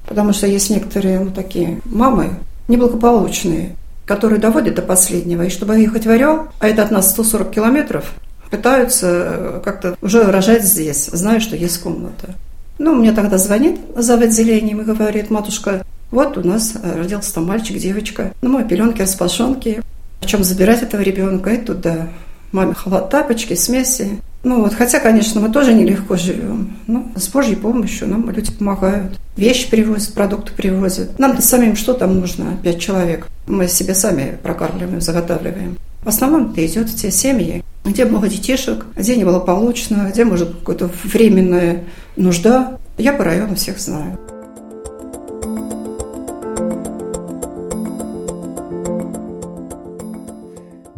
Потому 0.07 0.33
что 0.35 0.47
есть 0.47 0.69
некоторые 0.69 1.21
ну, 1.21 1.31
такие 1.31 1.81
мамы 1.87 2.39
неблагополучные, 2.69 3.77
которые 4.07 4.41
доводят 4.41 4.75
до 4.75 4.83
последнего. 4.83 5.43
И 5.43 5.51
чтобы 5.51 5.79
ехать 5.79 6.07
в 6.07 6.11
Орел, 6.11 6.49
а 6.59 6.69
это 6.69 6.83
от 6.83 6.91
нас 6.91 7.11
140 7.11 7.51
километров, 7.51 8.13
пытаются 8.51 9.07
э, 9.09 9.61
как-то 9.65 9.97
уже 10.03 10.23
рожать 10.25 10.65
здесь, 10.65 11.07
зная, 11.07 11.41
что 11.41 11.57
есть 11.57 11.81
комната. 11.81 12.35
Ну, 12.79 12.95
мне 12.95 13.13
тогда 13.13 13.39
звонит 13.39 13.79
за 13.97 14.15
отделением 14.15 14.81
и 14.81 14.85
говорит, 14.85 15.31
матушка, 15.31 15.85
вот 16.11 16.37
у 16.39 16.47
нас 16.47 16.75
э, 16.81 16.97
родился 16.97 17.35
там 17.35 17.47
мальчик, 17.47 17.79
девочка. 17.79 18.33
Ну, 18.43 18.51
мы 18.51 18.65
пеленки, 18.65 19.03
распашонки. 19.03 19.83
В 20.21 20.27
чем 20.27 20.45
забирать 20.45 20.83
этого 20.83 21.01
ребенка? 21.01 21.51
И 21.51 21.59
туда. 21.59 22.09
Маме 22.53 22.75
халат, 22.75 23.11
тапочки, 23.11 23.55
смеси. 23.55 24.21
Ну 24.45 24.61
вот, 24.61 24.75
хотя, 24.75 25.01
конечно, 25.01 25.41
мы 25.41 25.51
тоже 25.51 25.73
нелегко 25.73 26.17
живем. 26.17 26.77
Но 26.87 27.11
с 27.17 27.29
Божьей 27.29 27.57
помощью 27.57 28.09
нам 28.09 28.31
люди 28.31 28.53
помогают. 28.53 29.19
Вещи 29.37 29.71
привозят, 29.71 30.13
продукты 30.13 30.53
привозят. 30.53 31.19
Нам-то 31.19 31.41
самим 31.41 31.77
что 31.77 31.95
там 31.95 32.21
нужно? 32.21 32.59
Пять 32.63 32.79
человек. 32.79 33.27
Мы 33.47 33.69
себе 33.69 33.95
сами 33.95 34.39
прокармливаем, 34.43 35.01
заготавливаем. 35.01 35.79
В 36.03 36.09
основном 36.09 36.53
это 36.53 36.65
идет 36.65 36.95
те 36.95 37.11
семьи, 37.11 37.65
где 37.85 38.05
много 38.05 38.29
детишек, 38.29 38.85
где 38.95 39.17
неблагополучно, 39.17 40.11
где 40.13 40.27
может 40.27 40.55
какая-то 40.61 40.91
временная 41.05 41.85
нужда. 42.17 42.77
Я 42.99 43.15
по 43.15 43.25
району 43.25 43.55
всех 43.55 43.81
знаю. 43.81 44.19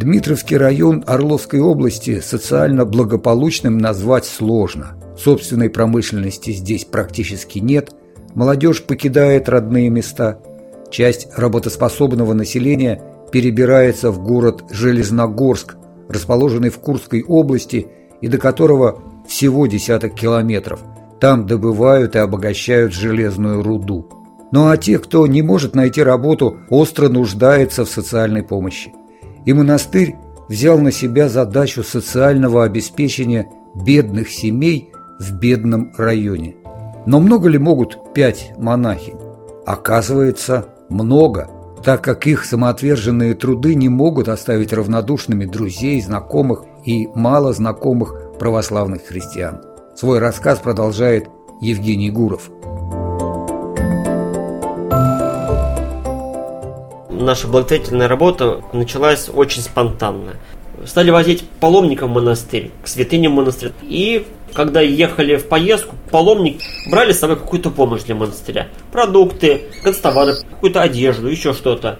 Дмитровский 0.07 0.57
район 0.57 1.03
Орловской 1.05 1.59
области 1.59 2.21
социально 2.21 2.85
благополучным 2.85 3.77
назвать 3.77 4.25
сложно. 4.25 4.97
Собственной 5.19 5.69
промышленности 5.69 6.53
здесь 6.53 6.85
практически 6.85 7.59
нет, 7.59 7.91
молодежь 8.33 8.85
покидает 8.85 9.49
родные 9.49 9.91
места, 9.91 10.39
часть 10.93 11.27
работоспособного 11.37 12.35
населения 12.35 13.03
перебирается 13.33 14.13
в 14.13 14.23
город 14.23 14.63
Железногорск, 14.71 15.75
расположенный 16.09 16.71
в 16.71 16.79
Курской 16.79 17.25
области 17.25 17.89
и 18.21 18.29
до 18.29 18.39
которого 18.39 19.03
всего 19.27 19.67
десяток 19.67 20.15
километров. 20.15 20.85
Там 21.19 21.49
добывают 21.49 22.15
и 22.15 22.21
обогащают 22.21 22.93
железную 22.93 23.61
руду. 23.61 24.09
Ну 24.53 24.69
а 24.69 24.77
те, 24.77 25.01
кто 25.01 25.27
не 25.27 25.43
может 25.43 25.75
найти 25.75 26.01
работу, 26.01 26.59
остро 26.71 27.09
нуждается 27.09 27.85
в 27.85 27.89
социальной 27.89 28.45
помощи 28.45 28.93
и 29.47 29.53
монастырь 29.53 30.17
взял 30.49 30.79
на 30.79 30.93
себя 30.93 31.31
задачу 31.31 31.83
социального 31.83 32.65
обеспечения 32.65 33.49
бедных 33.75 34.31
семей 34.31 34.93
в 35.19 35.33
бедном 35.33 35.93
районе. 35.97 36.57
Но 37.07 37.21
много 37.21 37.49
ли 37.49 37.57
могут 37.57 38.13
пять 38.13 38.53
монахинь? 38.59 39.19
Оказывается, 39.65 40.67
много, 40.89 41.49
так 41.83 42.03
как 42.03 42.27
их 42.27 42.45
самоотверженные 42.45 43.35
труды 43.35 43.75
не 43.75 43.89
могут 43.89 44.29
оставить 44.29 44.73
равнодушными 44.73 45.47
друзей, 45.47 46.01
знакомых 46.01 46.65
и 46.85 47.09
мало 47.15 47.53
знакомых 47.53 48.15
православных 48.39 49.07
христиан. 49.07 49.63
Свой 49.95 50.19
рассказ 50.19 50.59
продолжает 50.59 51.29
Евгений 51.61 52.11
Гуров. 52.11 52.51
Наша 57.17 57.49
благотворительная 57.49 58.09
работа 58.09 58.63
началась 58.73 59.29
очень 59.33 59.63
спонтанно. 59.63 60.35
Стали 60.85 61.11
возить 61.11 61.45
паломников 61.61 62.11
в 62.11 62.13
монастырь, 62.13 62.71
к 62.83 62.89
святыням 62.89 63.33
монастыря. 63.33 63.73
И 63.83 64.27
когда 64.53 64.81
ехали 64.81 65.37
в 65.37 65.49
поездку, 65.49 65.97
паломник 66.11 66.61
брали 66.91 67.13
с 67.13 67.19
собой 67.19 67.37
какую-то 67.37 67.71
помощь 67.71 68.03
для 68.03 68.15
монастыря. 68.15 68.69
Продукты, 68.93 69.63
констовары, 69.83 70.35
какую-то 70.51 70.83
одежду, 70.83 71.29
еще 71.29 71.53
что-то. 71.53 71.99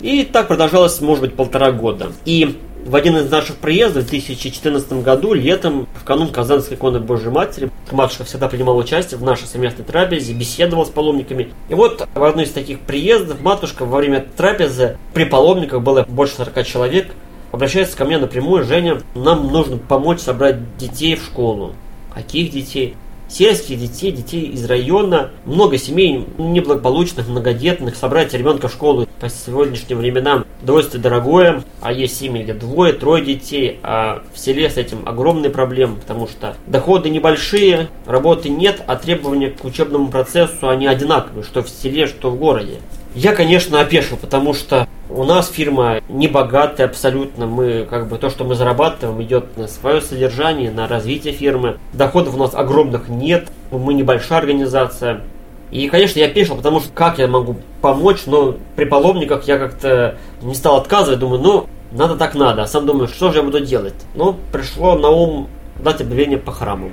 И 0.00 0.24
так 0.24 0.48
продолжалось, 0.48 1.00
может 1.00 1.22
быть, 1.22 1.34
полтора 1.34 1.72
года. 1.72 2.12
И 2.24 2.56
в 2.88 2.96
один 2.96 3.18
из 3.18 3.30
наших 3.30 3.56
приездов 3.56 4.04
в 4.04 4.08
2014 4.08 4.92
году, 5.02 5.34
летом, 5.34 5.86
в 5.94 6.04
канун 6.04 6.28
Казанской 6.28 6.74
иконы 6.74 7.00
Божьей 7.00 7.28
Матери, 7.28 7.70
матушка 7.90 8.24
всегда 8.24 8.48
принимала 8.48 8.78
участие 8.78 9.18
в 9.18 9.22
нашей 9.22 9.46
совместной 9.46 9.84
трапезе, 9.84 10.32
беседовала 10.32 10.86
с 10.86 10.88
паломниками. 10.88 11.50
И 11.68 11.74
вот 11.74 12.08
в 12.14 12.24
одной 12.24 12.46
из 12.46 12.50
таких 12.50 12.80
приездов 12.80 13.42
матушка 13.42 13.84
во 13.84 13.98
время 13.98 14.26
трапезы 14.36 14.96
при 15.12 15.24
паломниках 15.24 15.82
было 15.82 16.06
больше 16.08 16.36
40 16.36 16.66
человек, 16.66 17.08
обращается 17.52 17.94
ко 17.94 18.06
мне 18.06 18.16
напрямую, 18.16 18.64
Женя, 18.64 19.02
нам 19.14 19.52
нужно 19.52 19.76
помочь 19.76 20.20
собрать 20.20 20.78
детей 20.78 21.14
в 21.14 21.24
школу. 21.24 21.74
Каких 22.14 22.50
детей? 22.50 22.96
Сельских 23.28 23.78
детей, 23.78 24.12
детей 24.12 24.42
из 24.46 24.64
района, 24.64 25.30
много 25.44 25.78
семей 25.78 26.26
неблагополучных, 26.38 27.28
многодетных, 27.28 27.96
собрать 27.96 28.32
ребенка 28.34 28.68
в 28.68 28.72
школу 28.72 29.06
по 29.20 29.28
сегодняшним 29.28 29.98
временам 29.98 30.44
удовольствие 30.62 31.02
дорогое, 31.02 31.62
а 31.80 31.92
есть 31.92 32.18
семьи, 32.18 32.42
где 32.42 32.54
двое, 32.54 32.92
трое 32.92 33.24
детей, 33.24 33.78
а 33.82 34.22
в 34.32 34.38
селе 34.38 34.70
с 34.70 34.76
этим 34.76 35.06
огромные 35.06 35.50
проблемы, 35.50 35.96
потому 35.96 36.26
что 36.26 36.56
доходы 36.66 37.10
небольшие, 37.10 37.88
работы 38.06 38.48
нет, 38.48 38.82
а 38.86 38.96
требования 38.96 39.50
к 39.50 39.64
учебному 39.64 40.08
процессу, 40.08 40.68
они 40.68 40.86
одинаковые, 40.86 41.44
что 41.44 41.62
в 41.62 41.68
селе, 41.68 42.06
что 42.06 42.30
в 42.30 42.38
городе. 42.38 42.78
Я, 43.14 43.34
конечно, 43.34 43.80
опешил, 43.80 44.16
потому 44.16 44.54
что 44.54 44.86
у 45.10 45.24
нас 45.24 45.48
фирма 45.50 46.00
не 46.08 46.28
богатая 46.28 46.84
абсолютно. 46.84 47.46
Мы, 47.46 47.86
как 47.88 48.08
бы, 48.08 48.18
то, 48.18 48.30
что 48.30 48.44
мы 48.44 48.54
зарабатываем, 48.54 49.22
идет 49.22 49.56
на 49.56 49.66
свое 49.66 50.00
содержание, 50.00 50.70
на 50.70 50.86
развитие 50.86 51.32
фирмы. 51.32 51.78
Доходов 51.92 52.34
у 52.34 52.38
нас 52.38 52.54
огромных 52.54 53.08
нет. 53.08 53.48
Мы 53.70 53.94
небольшая 53.94 54.40
организация. 54.40 55.22
И, 55.70 55.88
конечно, 55.88 56.18
я 56.18 56.28
пешил, 56.28 56.56
потому 56.56 56.80
что 56.80 56.90
как 56.92 57.18
я 57.18 57.26
могу 57.26 57.56
помочь, 57.82 58.22
но 58.26 58.56
при 58.76 58.84
паломниках 58.86 59.44
я 59.44 59.58
как-то 59.58 60.16
не 60.40 60.54
стал 60.54 60.76
отказывать, 60.76 61.18
думаю, 61.18 61.40
ну, 61.40 61.66
надо 61.92 62.16
так 62.16 62.34
надо. 62.34 62.62
А 62.62 62.66
сам 62.66 62.86
думаю, 62.86 63.08
что 63.08 63.30
же 63.30 63.38
я 63.38 63.42
буду 63.42 63.60
делать? 63.60 63.94
Ну, 64.14 64.36
пришло 64.52 64.96
на 64.96 65.10
ум 65.10 65.48
дать 65.82 66.00
объявление 66.00 66.38
по 66.38 66.52
храму 66.52 66.90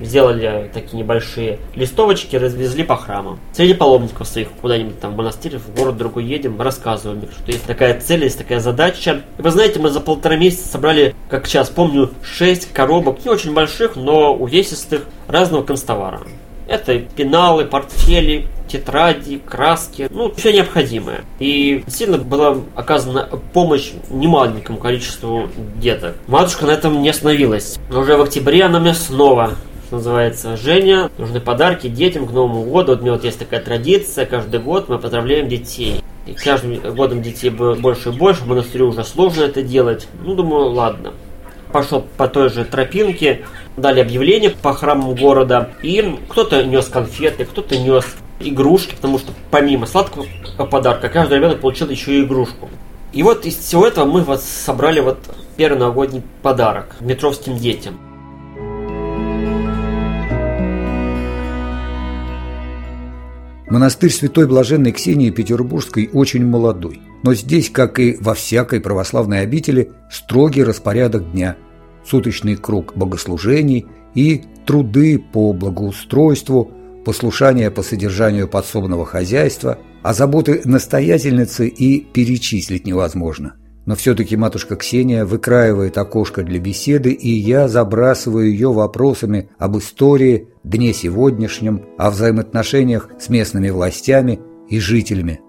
сделали 0.00 0.70
такие 0.72 0.98
небольшие 0.98 1.58
листовочки, 1.74 2.36
развезли 2.36 2.84
по 2.84 2.96
храмам. 2.96 3.38
Среди 3.52 3.74
паломников 3.74 4.26
своих 4.26 4.48
куда-нибудь 4.60 5.00
там 5.00 5.14
в 5.14 5.16
монастырь, 5.16 5.58
в 5.58 5.74
город 5.74 5.96
другой 5.96 6.24
едем, 6.24 6.60
рассказываем, 6.60 7.22
что 7.30 7.52
есть 7.52 7.64
такая 7.64 8.00
цель, 8.00 8.24
есть 8.24 8.38
такая 8.38 8.60
задача. 8.60 9.22
И 9.38 9.42
вы 9.42 9.50
знаете, 9.50 9.78
мы 9.78 9.90
за 9.90 10.00
полтора 10.00 10.36
месяца 10.36 10.68
собрали, 10.68 11.14
как 11.28 11.46
сейчас 11.46 11.68
помню, 11.68 12.10
6 12.22 12.72
коробок, 12.72 13.24
не 13.24 13.30
очень 13.30 13.54
больших, 13.54 13.96
но 13.96 14.34
увесистых, 14.34 15.02
разного 15.28 15.62
констовара. 15.62 16.20
Это 16.68 16.98
пеналы, 16.98 17.64
портфели, 17.64 18.48
тетради, 18.66 19.38
краски, 19.38 20.08
ну, 20.10 20.32
все 20.34 20.52
необходимое. 20.52 21.20
И 21.38 21.82
действительно 21.86 22.18
была 22.18 22.56
оказана 22.74 23.28
помощь 23.52 23.92
немаленькому 24.10 24.78
количеству 24.78 25.48
деток. 25.76 26.16
Матушка 26.26 26.66
на 26.66 26.72
этом 26.72 27.02
не 27.02 27.08
остановилась. 27.08 27.78
Но 27.88 28.00
уже 28.00 28.16
в 28.16 28.22
октябре 28.22 28.64
она 28.64 28.80
мне 28.80 28.94
снова 28.94 29.52
называется 29.90 30.56
Женя. 30.56 31.10
Нужны 31.18 31.40
подарки 31.40 31.88
детям 31.88 32.26
к 32.26 32.32
Новому 32.32 32.64
году. 32.64 32.92
Вот 32.92 33.00
у 33.00 33.02
меня 33.02 33.12
вот 33.12 33.24
есть 33.24 33.38
такая 33.38 33.60
традиция. 33.60 34.26
Каждый 34.26 34.60
год 34.60 34.88
мы 34.88 34.98
поздравляем 34.98 35.48
детей. 35.48 36.02
И 36.26 36.32
каждым 36.32 36.78
годом 36.94 37.22
детей 37.22 37.50
больше 37.50 38.10
и 38.10 38.12
больше. 38.12 38.42
В 38.42 38.46
монастырю 38.46 38.88
уже 38.88 39.04
сложно 39.04 39.44
это 39.44 39.62
делать. 39.62 40.08
Ну, 40.22 40.34
думаю, 40.34 40.70
ладно. 40.70 41.12
Пошел 41.72 42.04
по 42.16 42.28
той 42.28 42.50
же 42.50 42.64
тропинке. 42.64 43.44
Дали 43.76 44.00
объявление 44.00 44.50
по 44.50 44.72
храмам 44.72 45.14
города. 45.14 45.70
И 45.82 46.18
кто-то 46.28 46.64
нес 46.64 46.86
конфеты, 46.86 47.44
кто-то 47.44 47.78
нес 47.78 48.04
игрушки, 48.40 48.94
потому 48.94 49.18
что 49.18 49.32
помимо 49.50 49.86
сладкого 49.86 50.26
подарка, 50.70 51.08
каждый 51.08 51.38
ребенок 51.38 51.60
получил 51.60 51.88
еще 51.88 52.18
и 52.18 52.22
игрушку. 52.22 52.68
И 53.12 53.22
вот 53.22 53.46
из 53.46 53.56
всего 53.56 53.86
этого 53.86 54.04
мы 54.04 54.20
вот 54.22 54.42
собрали 54.42 55.00
вот 55.00 55.18
первый 55.56 55.78
новогодний 55.78 56.22
подарок 56.42 56.96
метровским 57.00 57.56
детям. 57.56 57.98
Монастырь 63.68 64.12
Святой 64.12 64.46
Блаженной 64.46 64.92
Ксении 64.92 65.30
Петербургской 65.30 66.08
очень 66.12 66.46
молодой, 66.46 67.00
но 67.24 67.34
здесь, 67.34 67.68
как 67.68 67.98
и 67.98 68.16
во 68.20 68.34
всякой 68.34 68.80
православной 68.80 69.40
обители, 69.40 69.90
строгий 70.10 70.62
распорядок 70.62 71.32
дня, 71.32 71.56
суточный 72.04 72.56
круг 72.56 72.96
богослужений 72.96 73.86
и 74.14 74.44
труды 74.64 75.18
по 75.18 75.52
благоустройству, 75.52 76.70
послушание 77.04 77.72
по 77.72 77.82
содержанию 77.82 78.46
подсобного 78.46 79.04
хозяйства, 79.04 79.78
а 80.02 80.14
заботы 80.14 80.60
настоятельницы 80.64 81.66
и 81.66 82.00
перечислить 82.00 82.86
невозможно– 82.86 83.54
но 83.86 83.94
все-таки 83.94 84.36
матушка 84.36 84.76
Ксения 84.76 85.24
выкраивает 85.24 85.96
окошко 85.96 86.42
для 86.42 86.58
беседы, 86.58 87.12
и 87.12 87.30
я 87.30 87.68
забрасываю 87.68 88.50
ее 88.50 88.72
вопросами 88.72 89.48
об 89.58 89.78
истории, 89.78 90.48
дне 90.64 90.92
сегодняшнем, 90.92 91.86
о 91.96 92.10
взаимоотношениях 92.10 93.08
с 93.18 93.28
местными 93.28 93.70
властями 93.70 94.40
и 94.68 94.80
жителями. 94.80 95.40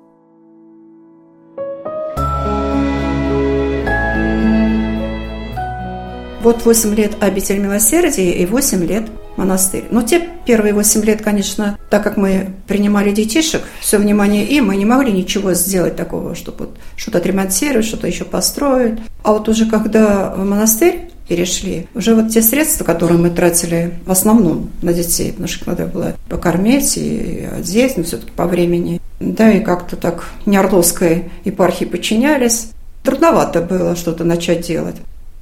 Вот 6.48 6.63
8 6.63 6.96
лет 6.96 7.12
обитель 7.20 7.58
милосердия 7.58 8.32
и 8.32 8.46
8 8.46 8.82
лет 8.86 9.04
монастырь. 9.36 9.84
Но 9.92 10.01
те 10.01 10.30
первые 10.46 10.74
8 10.74 11.04
лет, 11.04 11.22
конечно, 11.22 11.77
так 11.89 12.06
как 12.06 12.16
мы 12.16 12.51
принимали 12.68 13.12
детишек, 13.12 13.63
все 13.82 13.98
внимание 13.98 14.46
им, 14.46 14.68
мы 14.68 14.77
не 14.77 14.86
могли 14.86 15.12
ничего 15.12 15.54
сделать 15.56 15.98
такого, 15.98 16.36
чтобы 16.36 16.58
вот 16.60 16.77
что-то 16.96 17.18
отремонтировать, 17.18 17.86
что-то 17.86 18.08
еще 18.08 18.24
построить. 18.24 18.98
А 19.24 19.34
вот 19.34 19.50
уже 19.50 19.66
когда 19.66 20.34
в 20.38 20.46
монастырь 20.46 21.10
перешли, 21.27 21.88
уже 21.94 22.16
вот 22.16 22.30
те 22.30 22.42
средства, 22.42 22.86
которые 22.86 23.20
мы 23.20 23.30
тратили 23.30 23.96
в 24.06 24.12
основном 24.12 24.70
на 24.82 24.94
детей, 24.94 25.32
потому 25.32 25.50
что 25.50 25.68
надо 25.68 25.86
было 25.86 26.16
покормить 26.30 26.96
и 26.96 27.46
одеть, 27.58 27.98
но 27.98 28.04
все-таки 28.04 28.32
по 28.32 28.46
времени, 28.46 29.01
да, 29.20 29.51
и 29.51 29.60
как-то 29.60 29.98
так 29.98 30.30
Неорловской 30.46 31.25
епархии 31.44 31.84
подчинялись, 31.84 32.70
трудновато 33.04 33.60
было 33.60 33.98
что-то 33.98 34.24
начать 34.24 34.66
делать. 34.66 34.96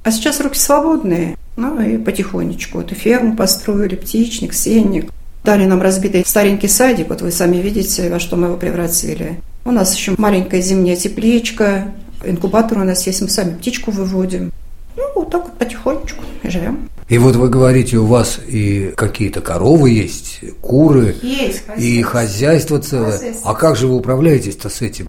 А 0.06 0.12
сейчас 0.12 0.38
руки 0.38 0.56
свободные, 0.56 1.36
ну 1.56 1.80
и 1.80 1.98
потихонечку. 1.98 2.78
Вот 2.78 2.92
и 2.92 2.94
ферму 2.94 3.34
построили, 3.34 3.96
птичник, 3.96 4.54
сенник. 4.54 5.10
Дали 5.42 5.64
нам 5.64 5.82
разбитый 5.82 6.22
старенький 6.24 6.68
садик, 6.68 7.08
вот 7.08 7.22
вы 7.22 7.32
сами 7.32 7.56
видите, 7.56 8.08
во 8.08 8.20
что 8.20 8.36
мы 8.36 8.46
его 8.46 8.56
превратили. 8.56 9.40
У 9.64 9.72
нас 9.72 9.96
еще 9.96 10.14
маленькая 10.16 10.60
зимняя 10.60 10.94
тепличка, 10.94 11.92
инкубатор 12.24 12.78
у 12.78 12.84
нас 12.84 13.04
есть, 13.04 13.20
мы 13.20 13.28
сами 13.28 13.56
птичку 13.56 13.90
выводим. 13.90 14.52
Ну, 14.96 15.02
вот 15.16 15.30
так 15.30 15.42
вот 15.42 15.58
потихонечку 15.58 16.22
и 16.44 16.50
живем. 16.50 16.88
И 17.08 17.18
вот 17.18 17.34
вы 17.34 17.48
говорите, 17.48 17.96
у 17.96 18.06
вас 18.06 18.38
и 18.46 18.92
какие-то 18.96 19.40
коровы 19.40 19.90
есть, 19.90 20.38
куры, 20.60 21.16
есть, 21.20 21.66
хозяйство. 21.66 21.74
и 21.74 22.02
хозяйство 22.02 22.78
целое. 22.78 23.10
Хозяйство. 23.10 23.50
А 23.50 23.54
как 23.54 23.74
же 23.74 23.88
вы 23.88 23.96
управляетесь-то 23.96 24.68
с 24.68 24.82
этим? 24.82 25.08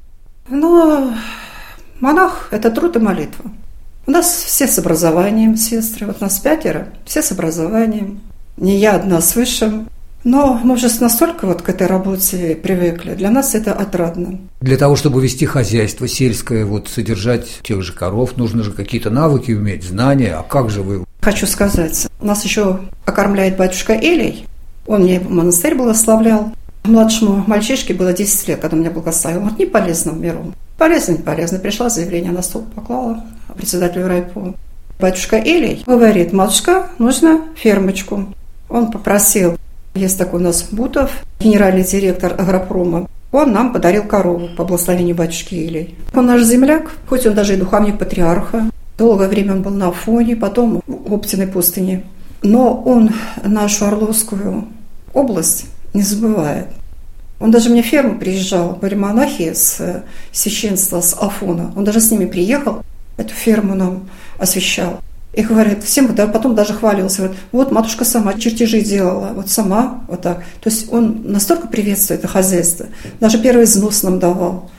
Ну, 0.50 1.14
монах– 2.00 2.48
это 2.52 2.72
труд 2.72 2.96
и 2.96 3.00
молитва. 3.00 3.52
У 4.08 4.12
нас 4.12 4.26
все 4.26 4.68
с 4.68 4.80
образованием, 4.80 5.58
сестры. 5.58 6.08
Вот 6.08 6.22
нас 6.22 6.40
пятеро, 6.40 6.88
все 7.04 7.22
с 7.22 7.34
образованием. 7.34 8.22
Не 8.56 8.78
я 8.78 8.96
одна 8.96 9.20
с 9.20 9.36
высшим. 9.36 9.90
Но 10.24 10.60
мы 10.64 10.76
уже 10.76 10.88
настолько 11.02 11.46
вот 11.46 11.62
к 11.62 11.68
этой 11.68 11.88
работе 11.88 12.56
привыкли. 12.56 13.16
Для 13.16 13.30
нас 13.30 13.54
это 13.54 13.74
отрадно. 13.74 14.40
Для 14.62 14.78
того, 14.78 14.96
чтобы 14.96 15.22
вести 15.22 15.46
хозяйство 15.46 16.08
сельское, 16.08 16.64
вот 16.64 16.88
содержать 16.88 17.60
тех 17.64 17.82
же 17.82 17.92
коров, 17.92 18.38
нужно 18.38 18.64
же 18.64 18.72
какие-то 18.72 19.10
навыки 19.10 19.52
уметь, 19.52 19.84
знания. 19.84 20.36
А 20.36 20.44
как 20.44 20.70
же 20.70 20.84
вы? 20.84 21.04
Хочу 21.20 21.46
сказать, 21.46 22.08
нас 22.22 22.46
еще 22.46 22.80
окормляет 23.06 23.58
батюшка 23.58 23.92
Элей. 23.92 24.48
Он 24.86 25.04
мне 25.04 25.20
в 25.20 25.30
монастырь 25.30 25.76
благословлял. 25.76 26.54
Младшему 26.86 27.44
мальчишке 27.46 27.94
было 27.94 28.14
10 28.14 28.48
лет, 28.48 28.62
когда 28.62 28.78
меня 28.78 28.90
благословил. 28.90 29.42
Вот 29.42 29.60
не 29.60 29.66
полезно 29.66 30.14
в 30.14 30.18
миру. 30.18 30.54
Полезно, 30.78 31.12
не 31.12 31.18
полезно. 31.18 31.60
Пришла 31.60 31.90
заявление 31.90 32.32
на 32.32 32.42
стол, 32.42 32.66
поклала 32.74 33.26
председателю 33.58 34.08
райпо. 34.08 34.56
Батюшка 35.00 35.38
Элей 35.38 35.84
говорит, 35.86 36.34
матушка, 36.34 36.88
нужно 36.98 37.42
фермочку. 37.56 38.34
Он 38.70 38.92
попросил, 38.92 39.58
есть 39.94 40.18
такой 40.18 40.40
у 40.40 40.44
нас 40.44 40.64
Бутов, 40.72 41.12
генеральный 41.40 41.84
директор 41.84 42.34
агропрома, 42.38 43.08
он 43.32 43.52
нам 43.52 43.74
подарил 43.74 44.04
корову 44.04 44.48
по 44.56 44.64
благословению 44.64 45.16
батюшки 45.16 45.56
Илей. 45.56 45.96
Он 46.14 46.26
наш 46.26 46.44
земляк, 46.44 46.92
хоть 47.08 47.26
он 47.26 47.34
даже 47.34 47.54
и 47.54 47.58
духовник 47.58 48.00
патриарха. 48.00 48.70
Долгое 48.98 49.28
время 49.28 49.54
он 49.54 49.62
был 49.62 49.72
на 49.72 49.90
Афоне, 49.90 50.36
потом 50.36 50.82
в 50.88 51.14
Оптиной 51.14 51.48
пустыне. 51.48 52.04
Но 52.42 52.82
он 52.86 53.12
нашу 53.44 53.86
Орловскую 53.86 54.66
область 55.14 55.66
не 55.94 56.02
забывает. 56.02 56.68
Он 57.40 57.52
даже 57.52 57.70
мне 57.70 57.82
ферму 57.82 58.18
приезжал, 58.18 58.72
были 58.72 58.96
монахи 58.96 59.54
с 59.54 59.80
э, 59.80 60.02
священства, 60.32 61.02
с 61.02 61.14
Афона. 61.14 61.72
Он 61.76 61.84
даже 61.84 62.00
с 62.00 62.10
ними 62.10 62.26
приехал, 62.26 62.82
эту 63.18 63.34
ферму 63.34 63.76
нам 63.76 64.10
освещал. 64.40 65.02
И 65.34 65.44
говорит, 65.44 65.84
всем, 65.84 66.16
да, 66.16 66.26
потом 66.26 66.56
даже 66.56 66.74
хвалился, 66.74 67.18
говорит, 67.24 67.38
вот 67.52 67.72
матушка 67.72 68.06
сама 68.06 68.34
чертежи 68.34 68.82
делала, 68.82 69.34
вот 69.36 69.50
сама, 69.50 70.04
вот 70.08 70.22
так. 70.22 70.40
То 70.62 70.70
есть 70.70 70.92
он 70.92 71.22
настолько 71.26 71.68
приветствует 71.68 72.22
это 72.22 72.28
хозяйство, 72.28 72.88
даже 73.20 73.38
первый 73.38 73.66
взнос 73.66 74.02
нам 74.02 74.20
давал. 74.20 74.72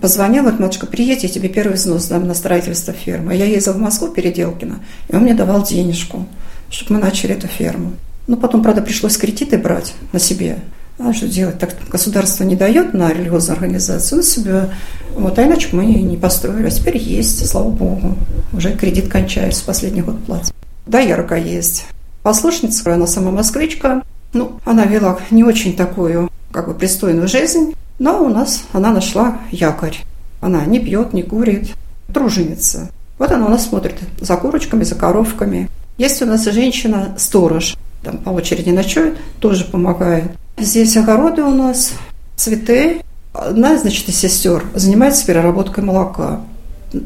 Позвонил, 0.00 0.42
говорит, 0.42 0.60
матушка, 0.60 0.86
приедь, 0.86 1.22
я 1.22 1.28
тебе 1.28 1.48
первый 1.48 1.74
взнос 1.74 2.06
дам 2.06 2.26
на 2.26 2.34
строительство 2.34 2.92
фермы. 2.92 3.34
Я 3.34 3.44
ездил 3.44 3.74
в 3.74 3.78
Москву, 3.78 4.08
Переделкино, 4.08 4.80
и 5.08 5.14
он 5.14 5.22
мне 5.22 5.34
давал 5.34 5.62
денежку, 5.62 6.26
чтобы 6.70 6.94
мы 6.94 7.00
начали 7.00 7.34
эту 7.34 7.46
ферму. 7.46 7.92
Ну, 8.26 8.36
потом, 8.36 8.62
правда, 8.62 8.82
пришлось 8.82 9.16
кредиты 9.16 9.58
брать 9.58 9.94
на 10.12 10.18
себе. 10.18 10.58
А 11.02 11.14
что 11.14 11.28
делать? 11.28 11.58
Так 11.58 11.74
государство 11.88 12.44
не 12.44 12.56
дает 12.56 12.92
на 12.92 13.10
религиозную 13.10 13.56
организацию, 13.56 14.18
на 14.18 14.22
себя. 14.22 14.70
Вот, 15.14 15.38
а 15.38 15.44
иначе 15.44 15.68
мы 15.72 15.86
не 15.86 16.16
построили. 16.18 16.66
А 16.66 16.70
теперь 16.70 16.98
есть, 16.98 17.46
слава 17.48 17.70
богу. 17.70 18.16
Уже 18.52 18.76
кредит 18.76 19.08
кончается, 19.08 19.64
последний 19.64 20.02
год 20.02 20.22
платит. 20.24 20.54
Да, 20.86 21.00
ярко 21.00 21.36
есть. 21.36 21.86
Послушница, 22.22 22.94
она 22.94 23.06
сама 23.06 23.30
москвичка. 23.30 24.02
Ну, 24.34 24.60
она 24.64 24.84
вела 24.84 25.18
не 25.30 25.42
очень 25.42 25.74
такую, 25.74 26.30
как 26.52 26.68
бы, 26.68 26.74
пристойную 26.74 27.28
жизнь. 27.28 27.74
Но 27.98 28.22
у 28.22 28.28
нас 28.28 28.64
она 28.72 28.92
нашла 28.92 29.38
якорь. 29.50 29.98
Она 30.42 30.66
не 30.66 30.80
пьет, 30.80 31.14
не 31.14 31.22
курит. 31.22 31.70
Труженица. 32.12 32.90
Вот 33.18 33.30
она 33.30 33.46
у 33.46 33.48
нас 33.48 33.66
смотрит 33.66 33.96
за 34.20 34.36
курочками, 34.36 34.84
за 34.84 34.96
коровками. 34.96 35.68
Есть 35.96 36.20
у 36.20 36.26
нас 36.26 36.44
женщина-сторож. 36.44 37.76
Там 38.02 38.18
по 38.18 38.30
очереди 38.30 38.70
ночует, 38.70 39.16
тоже 39.40 39.64
помогает. 39.64 40.32
Здесь 40.58 40.96
огороды 40.96 41.42
у 41.42 41.50
нас, 41.50 41.92
цветы. 42.36 43.02
Одна, 43.32 43.78
значит, 43.78 44.08
из 44.08 44.16
сестер 44.16 44.64
занимается 44.74 45.24
переработкой 45.26 45.84
молока. 45.84 46.40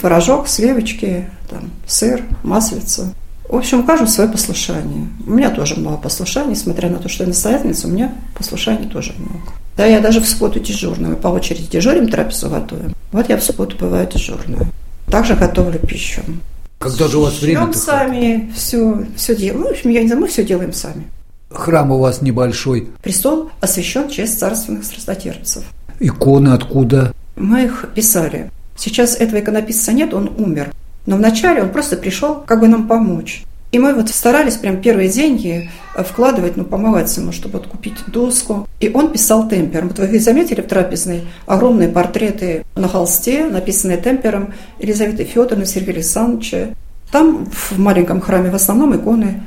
Творожок, 0.00 0.48
сливочки, 0.48 1.28
там, 1.50 1.70
сыр, 1.86 2.22
маслица. 2.42 3.12
В 3.48 3.56
общем, 3.56 3.80
у 3.80 3.82
каждого 3.84 4.08
свое 4.08 4.30
послушание. 4.30 5.08
У 5.26 5.30
меня 5.30 5.50
тоже 5.50 5.76
много 5.76 5.98
послушаний, 5.98 6.52
несмотря 6.52 6.88
на 6.88 6.96
то, 6.96 7.08
что 7.08 7.24
я 7.24 7.28
настоятельница, 7.28 7.88
у 7.88 7.90
меня 7.90 8.14
послушаний 8.36 8.88
тоже 8.88 9.12
много. 9.18 9.52
Да, 9.76 9.84
я 9.84 10.00
даже 10.00 10.20
в 10.20 10.28
субботу 10.28 10.60
дежурную. 10.60 11.16
По 11.16 11.28
очереди 11.28 11.68
дежурим, 11.70 12.08
трапезу 12.08 12.48
готовим. 12.48 12.94
Вот 13.12 13.28
я 13.28 13.36
в 13.36 13.44
субботу 13.44 13.76
бываю 13.76 14.08
дежурную. 14.08 14.66
Также 15.08 15.34
готовлю 15.34 15.78
пищу. 15.78 16.22
Когда 16.84 17.08
же 17.08 17.16
у 17.16 17.22
вас 17.22 17.40
время? 17.40 17.64
Мы 17.64 17.72
сами 17.72 18.52
все, 18.54 19.06
все 19.16 19.34
делаем. 19.34 19.62
Ну, 19.62 19.68
в 19.68 19.70
общем, 19.70 19.88
я 19.88 20.02
не 20.02 20.06
знаю, 20.06 20.20
мы 20.20 20.28
все 20.28 20.44
делаем 20.44 20.74
сами. 20.74 21.04
Храм 21.50 21.90
у 21.90 21.98
вас 21.98 22.20
небольшой. 22.20 22.88
Престол 23.02 23.50
освящен 23.62 24.10
честь 24.10 24.38
царственных 24.38 24.84
страстотерпцев. 24.84 25.64
Иконы 25.98 26.50
откуда? 26.50 27.14
Мы 27.36 27.64
их 27.64 27.86
писали. 27.94 28.50
Сейчас 28.76 29.16
этого 29.16 29.40
иконописца 29.40 29.94
нет, 29.94 30.12
он 30.12 30.30
умер. 30.36 30.72
Но 31.06 31.16
вначале 31.16 31.62
он 31.62 31.70
просто 31.70 31.96
пришел 31.96 32.42
как 32.46 32.60
бы 32.60 32.68
нам 32.68 32.86
помочь. 32.86 33.44
И 33.74 33.78
мы 33.80 33.92
вот 33.92 34.08
старались 34.08 34.54
прям 34.54 34.80
первые 34.80 35.08
деньги 35.08 35.68
вкладывать, 35.96 36.56
ну, 36.56 36.62
помогать 36.62 37.16
ему, 37.16 37.32
чтобы 37.32 37.58
вот 37.58 37.66
купить 37.66 37.96
доску. 38.06 38.68
И 38.78 38.88
он 38.88 39.10
писал 39.10 39.48
темпером. 39.48 39.88
Вот 39.88 39.98
вы 39.98 40.20
заметили 40.20 40.60
в 40.60 40.68
трапезной 40.68 41.24
огромные 41.46 41.88
портреты 41.88 42.64
на 42.76 42.86
холсте, 42.86 43.46
написанные 43.46 43.96
темпером 43.96 44.54
Елизаветы 44.78 45.24
Федоровны, 45.24 45.66
Сергея 45.66 45.96
Александровича. 45.96 46.68
Там 47.10 47.46
в 47.46 47.76
маленьком 47.76 48.20
храме 48.20 48.48
в 48.52 48.54
основном 48.54 48.94
иконы 48.94 49.42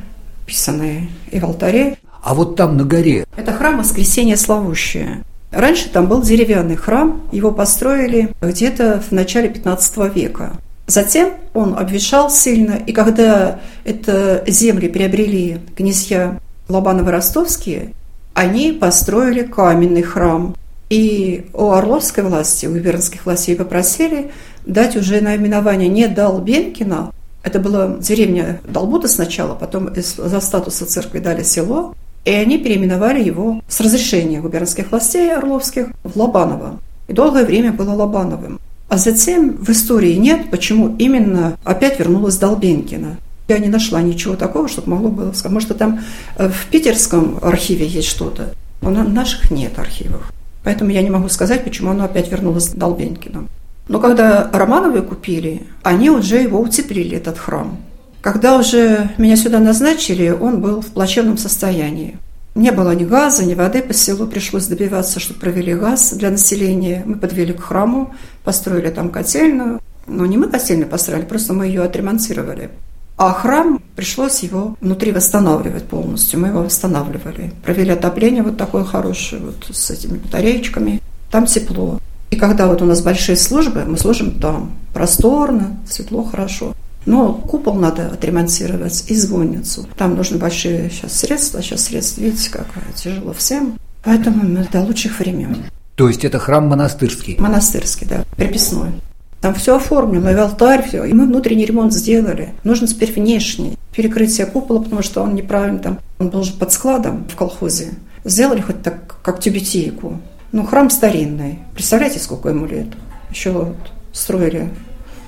писанные 0.45 1.07
и 1.31 1.39
в 1.39 1.45
алтаре. 1.45 1.95
А 2.21 2.33
вот 2.33 2.57
там 2.57 2.75
на 2.75 2.83
горе? 2.83 3.25
Это 3.37 3.53
храм 3.53 3.77
Воскресения 3.77 4.35
Славущее. 4.35 5.23
Раньше 5.51 5.87
там 5.87 6.07
был 6.07 6.21
деревянный 6.21 6.75
храм, 6.75 7.21
его 7.31 7.53
построили 7.53 8.35
где-то 8.41 9.01
в 9.07 9.13
начале 9.13 9.47
15 9.47 10.13
века. 10.13 10.57
Затем 10.87 11.33
он 11.53 11.77
обветшал 11.77 12.29
сильно, 12.29 12.71
и 12.73 12.93
когда 12.93 13.59
это 13.83 14.43
земли 14.47 14.87
приобрели 14.87 15.59
князья 15.75 16.39
Лобаново-Ростовские, 16.69 17.93
они 18.33 18.71
построили 18.71 19.43
каменный 19.43 20.01
храм. 20.01 20.55
И 20.89 21.47
у 21.53 21.71
Орловской 21.71 22.23
власти, 22.23 22.65
у 22.65 22.71
губернских 22.71 23.25
властей 23.25 23.57
попросили 23.57 24.31
дать 24.65 24.95
уже 24.95 25.19
наименование 25.19 25.89
не 25.89 26.07
Долбенкина, 26.07 27.11
это 27.43 27.59
была 27.59 27.97
деревня 27.99 28.61
Долбута 28.65 29.07
сначала, 29.07 29.55
потом 29.55 29.89
за 29.95 30.39
статуса 30.39 30.85
церкви 30.85 31.19
дали 31.19 31.43
село, 31.43 31.95
и 32.25 32.31
они 32.31 32.57
переименовали 32.57 33.23
его 33.23 33.61
с 33.67 33.79
разрешения 33.79 34.41
губернских 34.41 34.91
властей 34.91 35.33
Орловских 35.33 35.87
в 36.03 36.17
Лобаново. 36.17 36.79
И 37.07 37.13
долгое 37.13 37.45
время 37.45 37.71
было 37.71 37.91
Лобановым. 37.91 38.59
А 38.89 38.97
затем 38.97 39.57
в 39.57 39.69
истории 39.69 40.13
нет, 40.13 40.49
почему 40.49 40.95
именно 40.97 41.57
опять 41.63 41.99
вернулась 41.99 42.37
Долбенкина. 42.37 43.17
Я 43.47 43.59
не 43.59 43.67
нашла 43.67 44.01
ничего 44.01 44.35
такого, 44.35 44.67
чтобы 44.67 44.91
могло 44.91 45.09
было 45.09 45.31
сказать. 45.31 45.51
Может, 45.51 45.77
там 45.77 46.01
э, 46.37 46.49
в 46.49 46.67
питерском 46.67 47.39
архиве 47.41 47.85
есть 47.85 48.07
что-то. 48.07 48.53
У 48.81 48.89
наших 48.89 49.51
нет 49.51 49.79
архивов. 49.79 50.31
Поэтому 50.63 50.91
я 50.91 51.01
не 51.01 51.09
могу 51.09 51.29
сказать, 51.29 51.63
почему 51.63 51.91
оно 51.91 52.05
опять 52.05 52.31
вернулось 52.31 52.69
Долбенкиным. 52.69 53.49
Но 53.87 53.99
когда 53.99 54.49
Романовы 54.51 55.01
купили, 55.01 55.63
они 55.81 56.09
уже 56.09 56.37
его 56.37 56.59
утеплили, 56.59 57.15
этот 57.15 57.37
храм. 57.37 57.77
Когда 58.21 58.57
уже 58.57 59.11
меня 59.17 59.37
сюда 59.37 59.59
назначили, 59.59 60.29
он 60.29 60.59
был 60.59 60.81
в 60.81 60.87
плачевном 60.87 61.37
состоянии. 61.37 62.17
Не 62.57 62.71
было 62.71 62.95
ни 62.95 63.05
газа, 63.05 63.45
ни 63.45 63.53
воды 63.53 63.83
по 63.83 63.93
селу, 63.93 64.25
пришлось 64.25 64.65
добиваться, 64.65 65.19
чтобы 65.19 65.39
провели 65.39 65.75
газ 65.75 66.13
для 66.13 66.31
населения. 66.31 67.03
Мы 67.05 67.15
подвели 67.15 67.53
к 67.53 67.61
храму, 67.61 68.15
построили 68.43 68.89
там 68.89 69.11
котельную. 69.11 69.79
Но 70.07 70.25
не 70.25 70.37
мы 70.37 70.47
котельную 70.47 70.89
построили, 70.89 71.25
просто 71.25 71.53
мы 71.53 71.67
ее 71.67 71.83
отремонтировали. 71.83 72.71
А 73.15 73.31
храм 73.31 73.79
пришлось 73.95 74.39
его 74.39 74.75
внутри 74.81 75.11
восстанавливать 75.11 75.83
полностью. 75.83 76.39
Мы 76.39 76.47
его 76.47 76.63
восстанавливали. 76.63 77.53
Провели 77.63 77.91
отопление 77.91 78.41
вот 78.41 78.57
такое 78.57 78.83
хорошее, 78.83 79.39
вот 79.43 79.67
с 79.71 79.91
этими 79.91 80.17
батареечками. 80.17 80.99
Там 81.29 81.45
тепло. 81.45 81.99
И 82.31 82.37
когда 82.37 82.65
вот 82.65 82.81
у 82.81 82.85
нас 82.85 83.01
большие 83.03 83.35
службы, 83.35 83.85
мы 83.85 83.99
служим 83.99 84.39
там. 84.39 84.71
Просторно, 84.95 85.77
светло, 85.87 86.23
хорошо. 86.23 86.73
Но 87.07 87.33
купол 87.33 87.73
надо 87.73 88.07
отремонтировать 88.07 89.05
и 89.07 89.15
звонницу. 89.15 89.87
Там 89.97 90.15
нужны 90.15 90.37
большие 90.37 90.89
сейчас 90.89 91.13
средства. 91.13 91.61
Сейчас 91.61 91.85
средств, 91.85 92.17
видите, 92.17 92.51
как 92.51 92.67
тяжело 92.95 93.31
всем. 93.31 93.79
Поэтому 94.03 94.63
до 94.71 94.81
лучших 94.81 95.17
времен. 95.19 95.57
То 95.95 96.09
есть 96.09 96.25
это 96.25 96.37
храм 96.37 96.67
монастырский? 96.67 97.37
Монастырский, 97.39 98.05
да, 98.05 98.25
приписной. 98.35 98.91
Там 99.39 99.53
все 99.53 99.77
оформлено, 99.77 100.29
и 100.31 100.33
алтарь, 100.33 100.85
все. 100.85 101.05
И 101.05 101.13
мы 101.13 101.27
внутренний 101.27 101.65
ремонт 101.65 101.93
сделали. 101.93 102.53
Нужно 102.65 102.87
теперь 102.87 103.13
внешний. 103.13 103.77
Перекрытие 103.95 104.45
купола, 104.45 104.83
потому 104.83 105.01
что 105.01 105.23
он 105.23 105.33
неправильно 105.33 105.79
там, 105.79 105.99
он 106.19 106.29
был 106.29 106.43
же 106.43 106.51
под 106.53 106.73
складом 106.73 107.25
в 107.29 107.37
колхозе. 107.37 107.93
Сделали 108.25 108.59
хоть 108.59 108.83
так, 108.83 109.15
как 109.23 109.39
тюбетейку. 109.39 110.19
Ну, 110.51 110.65
храм 110.65 110.89
старинный. 110.89 111.59
Представляете, 111.73 112.19
сколько 112.19 112.49
ему 112.49 112.65
лет? 112.65 112.87
Еще 113.31 113.51
вот 113.51 113.77
строили 114.11 114.69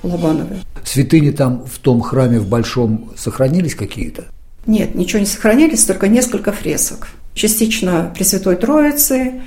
Лобановы. 0.02 0.56
Святыни 0.84 1.30
там 1.30 1.64
в 1.66 1.78
том 1.78 2.00
храме 2.00 2.38
в 2.38 2.48
Большом 2.48 3.12
сохранились 3.16 3.74
какие-то? 3.74 4.24
Нет, 4.66 4.94
ничего 4.94 5.20
не 5.20 5.26
сохранились, 5.26 5.84
только 5.84 6.08
несколько 6.08 6.52
фресок. 6.52 7.08
Частично 7.34 8.12
Пресвятой 8.14 8.56
Троицы 8.56 9.40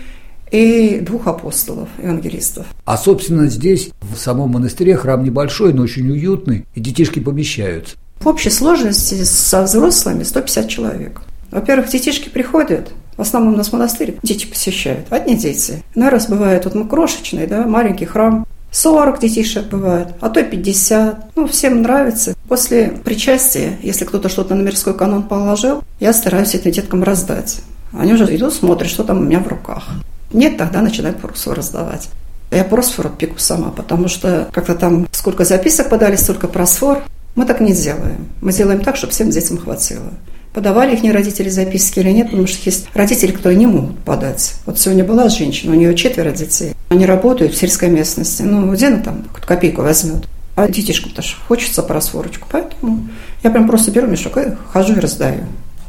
и 0.51 0.99
двух 1.01 1.27
апостолов, 1.27 1.89
евангелистов. 2.01 2.65
А, 2.85 2.97
собственно, 2.97 3.47
здесь, 3.47 3.89
в 4.01 4.17
самом 4.17 4.51
монастыре, 4.51 4.95
храм 4.95 5.23
небольшой, 5.23 5.73
но 5.73 5.83
очень 5.83 6.09
уютный, 6.09 6.65
и 6.75 6.79
детишки 6.79 7.19
помещаются. 7.19 7.95
В 8.19 8.27
общей 8.27 8.49
сложности 8.49 9.23
со 9.23 9.63
взрослыми 9.63 10.23
150 10.23 10.69
человек. 10.69 11.21
Во-первых, 11.51 11.89
детишки 11.89 12.29
приходят, 12.29 12.91
в 13.17 13.21
основном 13.21 13.53
у 13.53 13.57
нас 13.57 13.71
монастырь 13.71 14.17
дети 14.23 14.45
посещают, 14.45 15.07
одни 15.11 15.35
дети. 15.35 15.83
На 15.93 16.09
раз 16.09 16.27
бывает, 16.27 16.65
вот 16.65 16.73
мы 16.73 16.87
крошечный, 16.87 17.47
да, 17.47 17.67
маленький 17.67 18.05
храм, 18.05 18.47
40 18.73 19.19
детишек 19.19 19.65
бывает, 19.67 20.07
а 20.19 20.29
то 20.29 20.39
и 20.39 20.43
50. 20.43 21.35
Ну, 21.35 21.47
всем 21.47 21.83
нравится. 21.83 22.33
После 22.49 22.87
причастия, 22.87 23.77
если 23.83 24.03
кто-то 24.03 24.29
что-то 24.29 24.55
на 24.55 24.63
мирской 24.63 24.95
канон 24.97 25.23
положил, 25.23 25.83
я 25.99 26.11
стараюсь 26.11 26.55
это 26.55 26.71
деткам 26.71 27.03
раздать. 27.03 27.61
Они 27.93 28.13
уже 28.13 28.25
идут, 28.35 28.53
смотрят, 28.53 28.89
что 28.89 29.03
там 29.03 29.19
у 29.19 29.21
меня 29.21 29.39
в 29.39 29.47
руках. 29.47 29.89
Нет, 30.33 30.57
тогда 30.57 30.81
начинают 30.81 31.19
просфор 31.19 31.55
раздавать. 31.55 32.09
Я 32.49 32.63
просфор 32.63 33.09
пеку 33.09 33.37
сама, 33.37 33.69
потому 33.69 34.07
что 34.07 34.49
как-то 34.51 34.73
там 34.73 35.07
сколько 35.11 35.45
записок 35.45 35.89
подали, 35.89 36.15
столько 36.15 36.47
просфор. 36.47 37.03
Мы 37.35 37.45
так 37.45 37.61
не 37.61 37.73
делаем. 37.73 38.27
Мы 38.41 38.51
делаем 38.53 38.81
так, 38.81 38.95
чтобы 38.95 39.13
всем 39.13 39.29
детям 39.29 39.59
хватило 39.59 40.13
подавали 40.53 40.95
их 40.95 41.13
родители 41.13 41.49
записки 41.49 41.99
или 41.99 42.11
нет, 42.11 42.29
потому 42.29 42.47
что 42.47 42.57
есть 42.65 42.87
родители, 42.93 43.31
которые 43.31 43.57
не 43.57 43.67
могут 43.67 43.97
подать. 43.99 44.55
Вот 44.65 44.79
сегодня 44.79 45.03
была 45.03 45.29
женщина, 45.29 45.73
у 45.73 45.75
нее 45.75 45.95
четверо 45.95 46.31
детей. 46.31 46.73
Они 46.89 47.05
работают 47.05 47.53
в 47.53 47.57
сельской 47.57 47.89
местности. 47.89 48.43
Ну, 48.43 48.71
где 48.71 48.87
она 48.87 48.99
там 48.99 49.25
копейку 49.45 49.81
возьмет? 49.81 50.27
А 50.55 50.67
детишкам-то 50.67 51.23
хочется 51.47 51.81
просворочку. 51.81 52.47
Поэтому 52.51 53.07
я 53.43 53.49
прям 53.49 53.67
просто 53.67 53.91
беру 53.91 54.07
мешок 54.07 54.37
и 54.37 54.55
хожу 54.71 54.93
и 54.95 54.99
раздаю. 54.99 55.45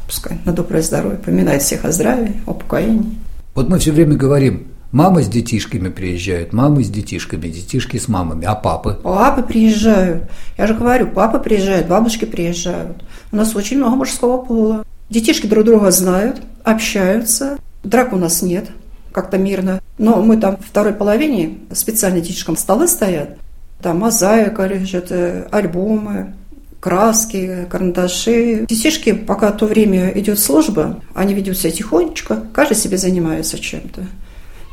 Пускай 0.07 0.39
на 0.45 0.53
доброе 0.53 0.81
здоровье, 0.81 1.17
поминает 1.17 1.61
всех 1.61 1.85
о 1.85 1.91
здравии, 1.91 2.41
о 2.45 2.53
покоении. 2.53 3.17
Вот 3.53 3.69
мы 3.69 3.79
все 3.79 3.91
время 3.91 4.15
говорим, 4.15 4.67
Мама 4.91 5.21
с 5.21 5.27
детишками 5.27 5.89
приезжают, 5.89 6.53
мамы 6.53 6.83
с 6.83 6.89
детишками, 6.89 7.47
детишки 7.47 7.97
с 7.97 8.07
мамами, 8.07 8.45
а 8.45 8.55
папы? 8.55 8.97
Папы 9.03 9.43
приезжают. 9.43 10.23
Я 10.57 10.67
же 10.67 10.73
говорю, 10.73 11.07
папы 11.07 11.39
приезжают, 11.39 11.87
бабушки 11.87 12.25
приезжают. 12.25 13.03
У 13.31 13.35
нас 13.35 13.55
очень 13.55 13.77
много 13.77 13.97
мужского 13.97 14.37
пола. 14.37 14.85
Детишки 15.09 15.47
друг 15.47 15.65
друга 15.65 15.91
знают, 15.91 16.41
общаются. 16.63 17.57
Драк 17.83 18.13
у 18.13 18.15
нас 18.15 18.41
нет, 18.41 18.69
как-то 19.11 19.37
мирно. 19.37 19.81
Но 19.97 20.21
мы 20.21 20.37
там 20.37 20.57
в 20.57 20.65
второй 20.65 20.93
половине 20.93 21.57
специально 21.73 22.21
детишкам 22.21 22.55
столы 22.55 22.87
стоят. 22.87 23.37
Там 23.81 23.99
мозаика 23.99 24.65
лежит, 24.65 25.07
э, 25.11 25.47
альбомы, 25.51 26.33
краски, 26.79 27.67
карандаши. 27.69 28.65
Детишки, 28.67 29.11
пока 29.11 29.51
то 29.51 29.65
время 29.65 30.09
идет 30.15 30.39
служба, 30.39 31.01
они 31.13 31.33
ведут 31.33 31.57
себя 31.57 31.71
тихонечко, 31.71 32.43
каждый 32.53 32.77
себе 32.77 32.97
занимается 32.97 33.59
чем-то 33.59 34.05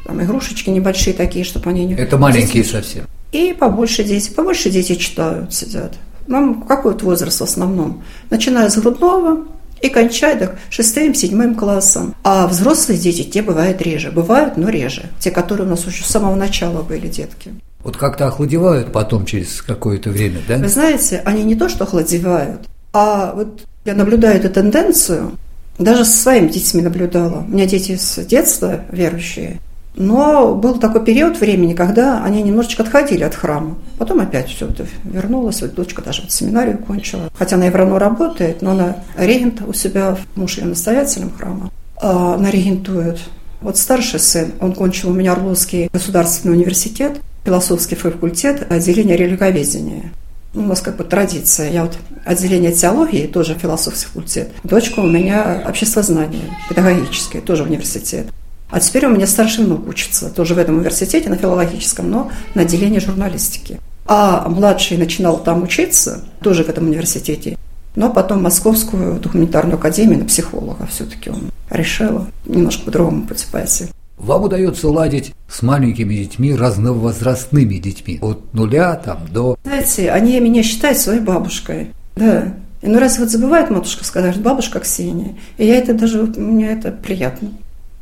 там 0.04 0.22
игрушечки 0.22 0.70
небольшие 0.70 1.14
такие, 1.14 1.44
чтобы 1.44 1.70
они 1.70 1.84
не... 1.84 1.94
Это 1.94 2.18
маленькие 2.18 2.64
совсем. 2.64 3.04
И 3.32 3.54
побольше 3.58 4.04
дети, 4.04 4.30
побольше 4.30 4.70
дети 4.70 4.94
читают, 4.94 5.54
сидят. 5.54 5.94
Нам 6.26 6.62
какой 6.62 6.92
вот 6.92 7.02
возраст 7.02 7.40
в 7.40 7.44
основном? 7.44 8.02
Начиная 8.30 8.68
с 8.68 8.76
грудного 8.76 9.44
и 9.80 9.88
кончая 9.88 10.38
так 10.38 10.58
шестым, 10.70 11.14
седьмым 11.14 11.54
классом. 11.54 12.14
А 12.22 12.46
взрослые 12.46 12.98
дети, 12.98 13.22
те 13.22 13.42
бывают 13.42 13.80
реже. 13.82 14.10
Бывают, 14.10 14.56
но 14.56 14.68
реже. 14.68 15.10
Те, 15.18 15.30
которые 15.30 15.66
у 15.66 15.70
нас 15.70 15.86
уже 15.86 16.04
с 16.04 16.08
самого 16.08 16.34
начала 16.34 16.82
были 16.82 17.08
детки. 17.08 17.52
Вот 17.82 17.96
как-то 17.96 18.28
охладевают 18.28 18.92
потом 18.92 19.24
через 19.24 19.60
какое-то 19.62 20.10
время, 20.10 20.40
да? 20.46 20.58
Вы 20.58 20.68
знаете, 20.68 21.20
они 21.24 21.42
не 21.42 21.56
то 21.56 21.68
что 21.68 21.82
охладевают, 21.82 22.68
а 22.92 23.32
вот 23.34 23.62
я 23.84 23.94
наблюдаю 23.94 24.36
эту 24.38 24.50
тенденцию, 24.50 25.32
даже 25.78 26.04
со 26.04 26.16
своими 26.16 26.46
детьми 26.48 26.80
наблюдала. 26.80 27.44
У 27.48 27.50
меня 27.50 27.66
дети 27.66 27.96
с 27.96 28.24
детства 28.24 28.82
верующие– 28.92 29.60
но 29.94 30.54
был 30.54 30.78
такой 30.78 31.04
период 31.04 31.38
времени, 31.38 31.74
когда 31.74 32.24
они 32.24 32.42
немножечко 32.42 32.82
отходили 32.82 33.22
от 33.24 33.34
храма. 33.34 33.76
Потом 33.98 34.20
опять 34.20 34.48
все 34.48 34.66
это 34.66 34.86
вернулось. 35.04 35.60
Вот 35.60 35.74
дочка 35.74 36.02
даже 36.02 36.22
вот 36.22 36.32
семинарию 36.32 36.78
кончила. 36.78 37.30
Хотя 37.34 37.56
она 37.56 37.70
равно 37.70 37.98
работает, 37.98 38.62
но 38.62 38.72
она 38.72 38.96
регент 39.16 39.62
у 39.66 39.72
себя, 39.72 40.16
муж 40.34 40.58
ее 40.58 40.64
настоятелем 40.64 41.30
храма. 41.36 41.70
А 42.00 42.34
она 42.34 42.50
регентует. 42.50 43.20
Вот 43.60 43.76
старший 43.76 44.18
сын, 44.18 44.52
он 44.60 44.72
кончил 44.72 45.10
у 45.10 45.12
меня 45.12 45.32
Орловский 45.32 45.88
государственный 45.92 46.54
университет, 46.54 47.20
философский 47.44 47.94
факультет, 47.94 48.66
отделение 48.70 49.16
религоведения. 49.16 50.12
Ну, 50.54 50.64
у 50.64 50.66
нас 50.66 50.80
как 50.80 50.96
бы 50.96 51.04
традиция. 51.04 51.70
Я 51.70 51.82
вот 51.82 51.96
отделение 52.24 52.72
теологии, 52.72 53.26
тоже 53.26 53.54
философский 53.54 54.06
факультет. 54.06 54.50
Дочка 54.64 55.00
у 55.00 55.06
меня 55.06 55.64
обществознание, 55.66 56.42
педагогическое, 56.68 57.40
тоже 57.40 57.62
университет. 57.62 58.26
А 58.72 58.80
теперь 58.80 59.04
у 59.04 59.10
меня 59.10 59.26
старший 59.26 59.66
внук 59.66 59.86
учится, 59.86 60.30
тоже 60.30 60.54
в 60.54 60.58
этом 60.58 60.78
университете, 60.78 61.28
на 61.28 61.36
филологическом, 61.36 62.10
но 62.10 62.30
на 62.54 62.62
отделении 62.62 63.00
журналистики. 63.00 63.78
А 64.06 64.48
младший 64.48 64.96
начинал 64.96 65.38
там 65.42 65.62
учиться, 65.62 66.24
тоже 66.40 66.64
в 66.64 66.70
этом 66.70 66.88
университете. 66.88 67.58
Но 67.94 68.10
потом 68.10 68.42
Московскую 68.42 69.20
документарную 69.20 69.76
академию 69.76 70.20
на 70.20 70.24
психолога 70.24 70.86
все-таки 70.90 71.28
он 71.28 71.50
решил 71.68 72.26
немножко 72.46 72.86
по-другому 72.86 73.26
пути 73.26 73.44
пойти. 73.52 73.84
Вам 74.16 74.44
удается 74.44 74.88
ладить 74.88 75.34
с 75.50 75.60
маленькими 75.60 76.14
детьми, 76.14 76.54
разновозрастными 76.54 77.74
детьми, 77.74 78.18
от 78.22 78.54
нуля 78.54 78.94
там 78.94 79.28
до... 79.30 79.58
Знаете, 79.64 80.10
они 80.10 80.40
меня 80.40 80.62
считают 80.62 80.96
своей 80.96 81.20
бабушкой. 81.20 81.90
Да. 82.16 82.54
И 82.80 82.86
ну 82.86 82.98
раз 82.98 83.18
вот 83.18 83.28
забывает 83.28 83.68
матушка 83.68 84.04
сказать, 84.04 84.40
бабушка 84.40 84.80
Ксения. 84.80 85.34
И 85.58 85.66
я 85.66 85.76
это 85.76 85.92
даже, 85.92 86.22
мне 86.22 86.72
это 86.72 86.90
приятно. 86.90 87.50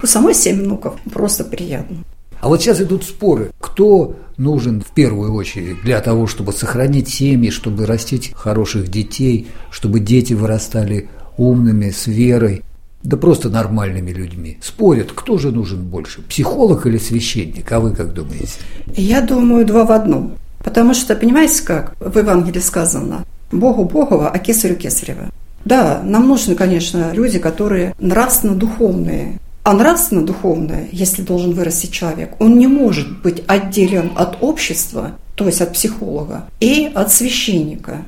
У 0.02 0.06
самой 0.06 0.34
семь 0.34 0.62
внуков 0.62 0.94
просто 1.12 1.44
приятно. 1.44 1.98
А 2.40 2.48
вот 2.48 2.62
сейчас 2.62 2.80
идут 2.80 3.04
споры, 3.04 3.50
кто 3.60 4.16
нужен 4.38 4.80
в 4.80 4.94
первую 4.94 5.34
очередь 5.34 5.82
для 5.82 6.00
того, 6.00 6.26
чтобы 6.26 6.52
сохранить 6.52 7.08
семьи, 7.08 7.50
чтобы 7.50 7.84
растить 7.84 8.32
хороших 8.34 8.88
детей, 8.88 9.48
чтобы 9.70 10.00
дети 10.00 10.32
вырастали 10.32 11.08
умными, 11.36 11.90
с 11.90 12.06
верой, 12.06 12.62
да 13.02 13.16
просто 13.16 13.50
нормальными 13.50 14.10
людьми. 14.10 14.58
Спорят, 14.62 15.12
кто 15.12 15.38
же 15.38 15.52
нужен 15.52 15.82
больше, 15.84 16.22
психолог 16.22 16.86
или 16.86 16.98
священник? 16.98 17.70
А 17.72 17.80
вы 17.80 17.94
как 17.94 18.12
думаете? 18.14 18.52
Я 18.94 19.20
думаю, 19.20 19.66
два 19.66 19.84
в 19.84 19.92
одном. 19.92 20.32
Потому 20.62 20.94
что, 20.94 21.14
понимаете 21.16 21.62
как, 21.62 21.94
в 22.00 22.16
Евангелии 22.18 22.60
сказано, 22.60 23.24
Богу 23.52 23.84
Богова, 23.84 24.28
а 24.28 24.38
кесарю 24.38 24.76
Кесарева. 24.76 25.30
Да, 25.64 26.00
нам 26.04 26.28
нужны, 26.28 26.54
конечно, 26.54 27.12
люди, 27.12 27.38
которые 27.38 27.94
нравственно-духовные, 27.98 29.38
а 29.62 29.74
нравственно-духовное, 29.74 30.88
если 30.90 31.22
должен 31.22 31.52
вырасти 31.52 31.86
человек, 31.86 32.34
он 32.38 32.58
не 32.58 32.66
может 32.66 33.20
быть 33.22 33.42
отделен 33.46 34.12
от 34.16 34.42
общества, 34.42 35.12
то 35.34 35.46
есть 35.46 35.60
от 35.60 35.74
психолога, 35.74 36.46
и 36.60 36.90
от 36.94 37.12
священника. 37.12 37.98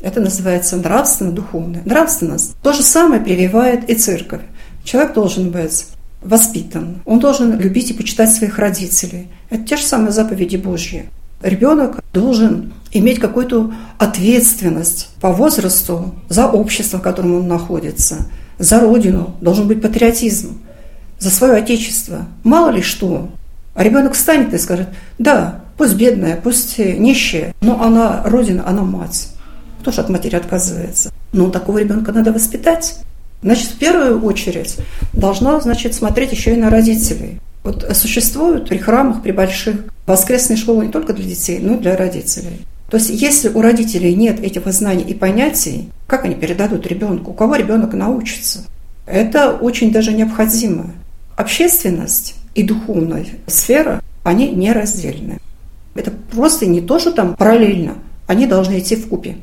Это 0.00 0.20
называется 0.20 0.76
нравственно-духовное. 0.76 1.82
Нравственность 1.84 2.54
то 2.62 2.72
же 2.72 2.82
самое 2.82 3.20
прививает 3.20 3.88
и 3.88 3.94
церковь. 3.94 4.42
Человек 4.84 5.14
должен 5.14 5.50
быть 5.50 5.86
воспитан, 6.22 7.00
он 7.04 7.20
должен 7.20 7.58
любить 7.58 7.90
и 7.90 7.94
почитать 7.94 8.32
своих 8.32 8.58
родителей. 8.58 9.28
Это 9.50 9.64
те 9.64 9.76
же 9.76 9.84
самые 9.84 10.12
заповеди 10.12 10.56
Божьи. 10.56 11.08
Ребенок 11.42 12.00
должен 12.12 12.72
иметь 12.92 13.18
какую-то 13.18 13.72
ответственность 13.98 15.08
по 15.20 15.32
возрасту 15.32 16.14
за 16.28 16.48
общество, 16.48 16.98
в 16.98 17.02
котором 17.02 17.34
он 17.34 17.48
находится, 17.48 18.26
за 18.58 18.80
родину, 18.80 19.36
должен 19.40 19.68
быть 19.68 19.80
патриотизм 19.80 20.58
за 21.18 21.30
свое 21.30 21.54
отечество. 21.54 22.26
Мало 22.44 22.70
ли 22.70 22.82
что. 22.82 23.28
А 23.74 23.84
ребенок 23.84 24.14
встанет 24.14 24.52
и 24.54 24.58
скажет, 24.58 24.88
да, 25.18 25.60
пусть 25.76 25.94
бедная, 25.94 26.36
пусть 26.36 26.78
нищая, 26.78 27.54
но 27.60 27.80
она 27.82 28.22
родина, 28.24 28.64
она 28.66 28.82
мать. 28.82 29.28
Кто 29.80 29.92
же 29.92 30.00
от 30.00 30.08
матери 30.08 30.34
отказывается? 30.34 31.12
Но 31.32 31.50
такого 31.50 31.78
ребенка 31.78 32.12
надо 32.12 32.32
воспитать. 32.32 32.96
Значит, 33.42 33.68
в 33.68 33.78
первую 33.78 34.20
очередь 34.24 34.76
должна, 35.12 35.60
значит, 35.60 35.94
смотреть 35.94 36.32
еще 36.32 36.54
и 36.54 36.56
на 36.56 36.70
родителей. 36.70 37.40
Вот 37.62 37.88
существуют 37.92 38.68
при 38.68 38.78
храмах, 38.78 39.22
при 39.22 39.30
больших 39.30 39.76
воскресные 40.06 40.56
школы 40.56 40.86
не 40.86 40.92
только 40.92 41.12
для 41.12 41.24
детей, 41.24 41.60
но 41.60 41.74
и 41.74 41.78
для 41.78 41.96
родителей. 41.96 42.66
То 42.90 42.96
есть, 42.96 43.10
если 43.10 43.48
у 43.48 43.60
родителей 43.60 44.14
нет 44.14 44.40
этих 44.40 44.66
знаний 44.72 45.04
и 45.04 45.14
понятий, 45.14 45.90
как 46.06 46.24
они 46.24 46.34
передадут 46.34 46.86
ребенку, 46.86 47.30
у 47.30 47.34
кого 47.34 47.54
ребенок 47.54 47.92
научится? 47.92 48.64
Это 49.06 49.52
очень 49.52 49.92
даже 49.92 50.12
необходимо 50.12 50.90
общественность 51.38 52.34
и 52.54 52.64
духовная 52.64 53.24
сфера, 53.46 54.02
они 54.24 54.50
нераздельны. 54.50 55.38
Это 55.94 56.10
просто 56.10 56.66
не 56.66 56.80
то, 56.80 56.98
что 56.98 57.12
там 57.12 57.36
параллельно, 57.36 57.94
они 58.26 58.46
должны 58.46 58.80
идти 58.80 58.96
в 58.96 59.08
купе, 59.08 59.36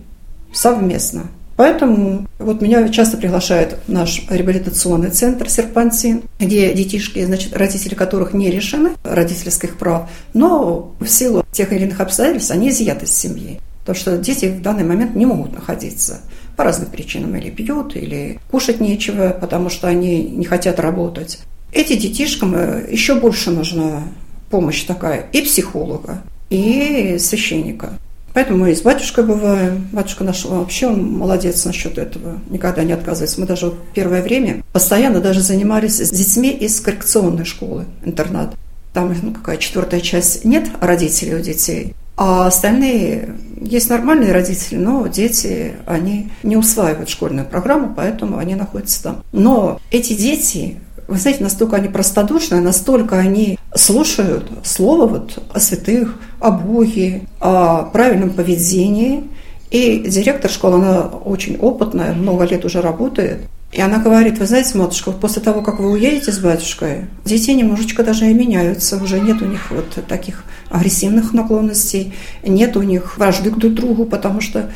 совместно. 0.54 1.24
Поэтому 1.56 2.28
вот 2.38 2.62
меня 2.62 2.90
часто 2.90 3.16
приглашает 3.16 3.80
наш 3.88 4.26
реабилитационный 4.30 5.10
центр 5.10 5.50
«Серпантин», 5.50 6.24
где 6.38 6.74
детишки, 6.74 7.24
значит, 7.24 7.56
родители 7.56 7.96
которых 7.96 8.34
не 8.34 8.52
решены 8.52 8.92
родительских 9.06 9.78
прав, 9.78 10.10
но 10.34 10.94
в 11.00 11.08
силу 11.08 11.46
тех 11.54 11.72
или 11.72 11.84
иных 11.84 12.02
обстоятельств 12.02 12.52
они 12.52 12.70
изъяты 12.70 13.06
из 13.06 13.16
семьи. 13.16 13.62
Потому 13.80 13.96
что 13.98 14.18
дети 14.18 14.48
в 14.48 14.62
данный 14.62 14.84
момент 14.84 15.16
не 15.16 15.26
могут 15.26 15.54
находиться 15.54 16.20
по 16.58 16.66
разным 16.66 16.90
причинам. 16.90 17.36
Или 17.38 17.52
пьют, 17.52 17.96
или 17.96 18.40
кушать 18.52 18.82
нечего, 18.82 19.30
потому 19.30 19.70
что 19.70 19.88
они 19.88 20.24
не 20.24 20.46
хотят 20.46 20.80
работать. 20.80 21.40
Этим 21.76 21.98
детишкам 21.98 22.56
э, 22.56 22.88
еще 22.90 23.16
больше 23.16 23.52
нужна 23.52 24.04
помощь 24.50 24.84
такая 24.84 25.28
и 25.34 25.42
психолога, 25.42 26.22
и 26.50 27.18
священника. 27.20 28.00
Поэтому 28.34 28.60
мы 28.60 28.72
и 28.72 28.76
с 28.76 28.82
батюшкой 28.82 29.26
бываем. 29.26 29.86
Батюшка 29.92 30.24
наш 30.24 30.46
вообще 30.46 30.88
он 30.88 31.04
молодец 31.04 31.66
насчет 31.66 31.98
этого, 31.98 32.40
никогда 32.50 32.84
не 32.84 32.94
отказывается. 32.94 33.42
Мы 33.42 33.46
даже 33.46 33.74
первое 33.94 34.24
время 34.24 34.64
постоянно 34.72 35.20
даже 35.20 35.42
занимались 35.42 36.00
с 36.00 36.12
детьми 36.12 36.50
из 36.50 36.80
коррекционной 36.80 37.44
школы, 37.44 37.84
интернат. 38.06 38.56
Там 38.94 39.14
ну, 39.22 39.34
какая 39.34 39.58
четвертая 39.58 40.00
часть 40.00 40.46
нет 40.46 40.70
родителей 40.80 41.36
у 41.36 41.40
детей, 41.42 41.94
а 42.16 42.48
остальные 42.48 43.36
есть 43.60 43.90
нормальные 43.90 44.32
родители, 44.32 44.78
но 44.78 45.08
дети, 45.08 45.74
они 45.86 46.30
не 46.44 46.56
усваивают 46.56 47.10
школьную 47.10 47.46
программу, 47.46 47.94
поэтому 47.94 48.38
они 48.38 48.56
находятся 48.56 49.04
там. 49.04 49.24
Но 49.34 49.82
эти 49.92 50.14
дети, 50.14 50.78
вы 51.08 51.18
знаете, 51.18 51.44
настолько 51.44 51.76
они 51.76 51.88
простодушны, 51.88 52.60
настолько 52.62 53.18
они 53.18 53.60
слушают 53.74 54.50
слово 54.64 55.08
вот 55.08 55.44
о 55.54 55.60
святых, 55.60 56.16
о 56.40 56.52
Боге, 56.52 57.22
о 57.40 57.84
правильном 57.84 58.32
поведении. 58.32 59.24
И 59.72 60.06
директор 60.08 60.50
школы, 60.50 60.76
она 60.76 61.02
очень 61.02 61.58
опытная, 61.58 62.14
много 62.14 62.46
лет 62.46 62.66
уже 62.66 62.82
работает. 62.82 63.42
И 63.72 63.82
она 63.82 63.98
говорит, 63.98 64.40
вы 64.40 64.46
знаете, 64.46 64.78
матушка, 64.78 65.12
вот 65.12 65.20
после 65.20 65.42
того, 65.42 65.62
как 65.62 65.80
вы 65.80 65.92
уедете 65.92 66.32
с 66.32 66.40
батюшкой, 66.40 67.08
дети 67.26 67.52
немножечко 67.52 68.04
даже 68.04 68.30
и 68.30 68.34
меняются, 68.34 68.96
уже 69.04 69.20
нет 69.20 69.42
у 69.42 69.46
них 69.46 69.70
вот 69.70 70.00
таких 70.08 70.46
агрессивных 70.70 71.34
наклонностей, 71.34 72.14
нет 72.44 72.78
у 72.78 72.84
них 72.84 73.18
вражды 73.18 73.52
друг 73.52 73.74
к 73.74 73.76
другу, 73.76 74.06
потому 74.06 74.40
что, 74.40 74.72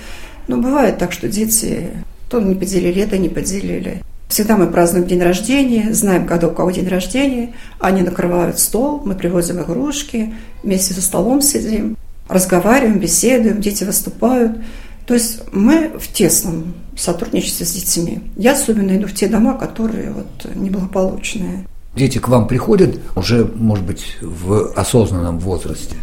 ну, 0.47 0.61
бывает 0.61 0.97
так, 0.97 1.13
что 1.13 1.29
дети 1.29 1.91
то 2.29 2.41
не 2.41 2.55
поделили 2.55 3.01
это, 3.01 3.17
не 3.17 3.29
поделили. 3.29 4.03
Всегда 4.29 4.57
мы 4.57 4.67
празднуем 4.67 5.07
день 5.07 5.23
рождения, 5.23 5.91
знаем, 5.91 6.27
когда 6.27 6.47
у 6.49 6.51
кого 6.51 6.69
день 6.69 6.87
рождения. 6.87 7.55
Они 7.79 8.03
накрывают 8.03 8.59
стол, 8.59 9.01
мы 9.03 9.15
привозим 9.15 9.59
игрушки, 9.59 10.35
вместе 10.61 10.93
за 10.93 11.01
столом 11.01 11.41
сидим, 11.41 11.97
разговариваем, 12.27 12.99
беседуем, 12.99 13.59
дети 13.59 13.83
выступают. 13.83 14.55
То 15.07 15.15
есть 15.15 15.41
мы 15.51 15.93
в 15.99 16.07
тесном 16.13 16.75
сотрудничестве 16.95 17.65
с 17.65 17.73
детьми. 17.73 18.21
Я 18.37 18.51
особенно 18.51 18.95
иду 18.95 19.07
в 19.07 19.15
те 19.15 19.27
дома, 19.27 19.57
которые 19.57 20.11
вот 20.11 20.55
неблагополучные. 20.55 21.65
Дети 21.95 22.19
к 22.19 22.27
вам 22.27 22.47
приходят 22.47 22.99
уже, 23.15 23.51
может 23.55 23.83
быть, 23.83 24.15
в 24.21 24.73
осознанном 24.75 25.39
возрасте? 25.39 25.95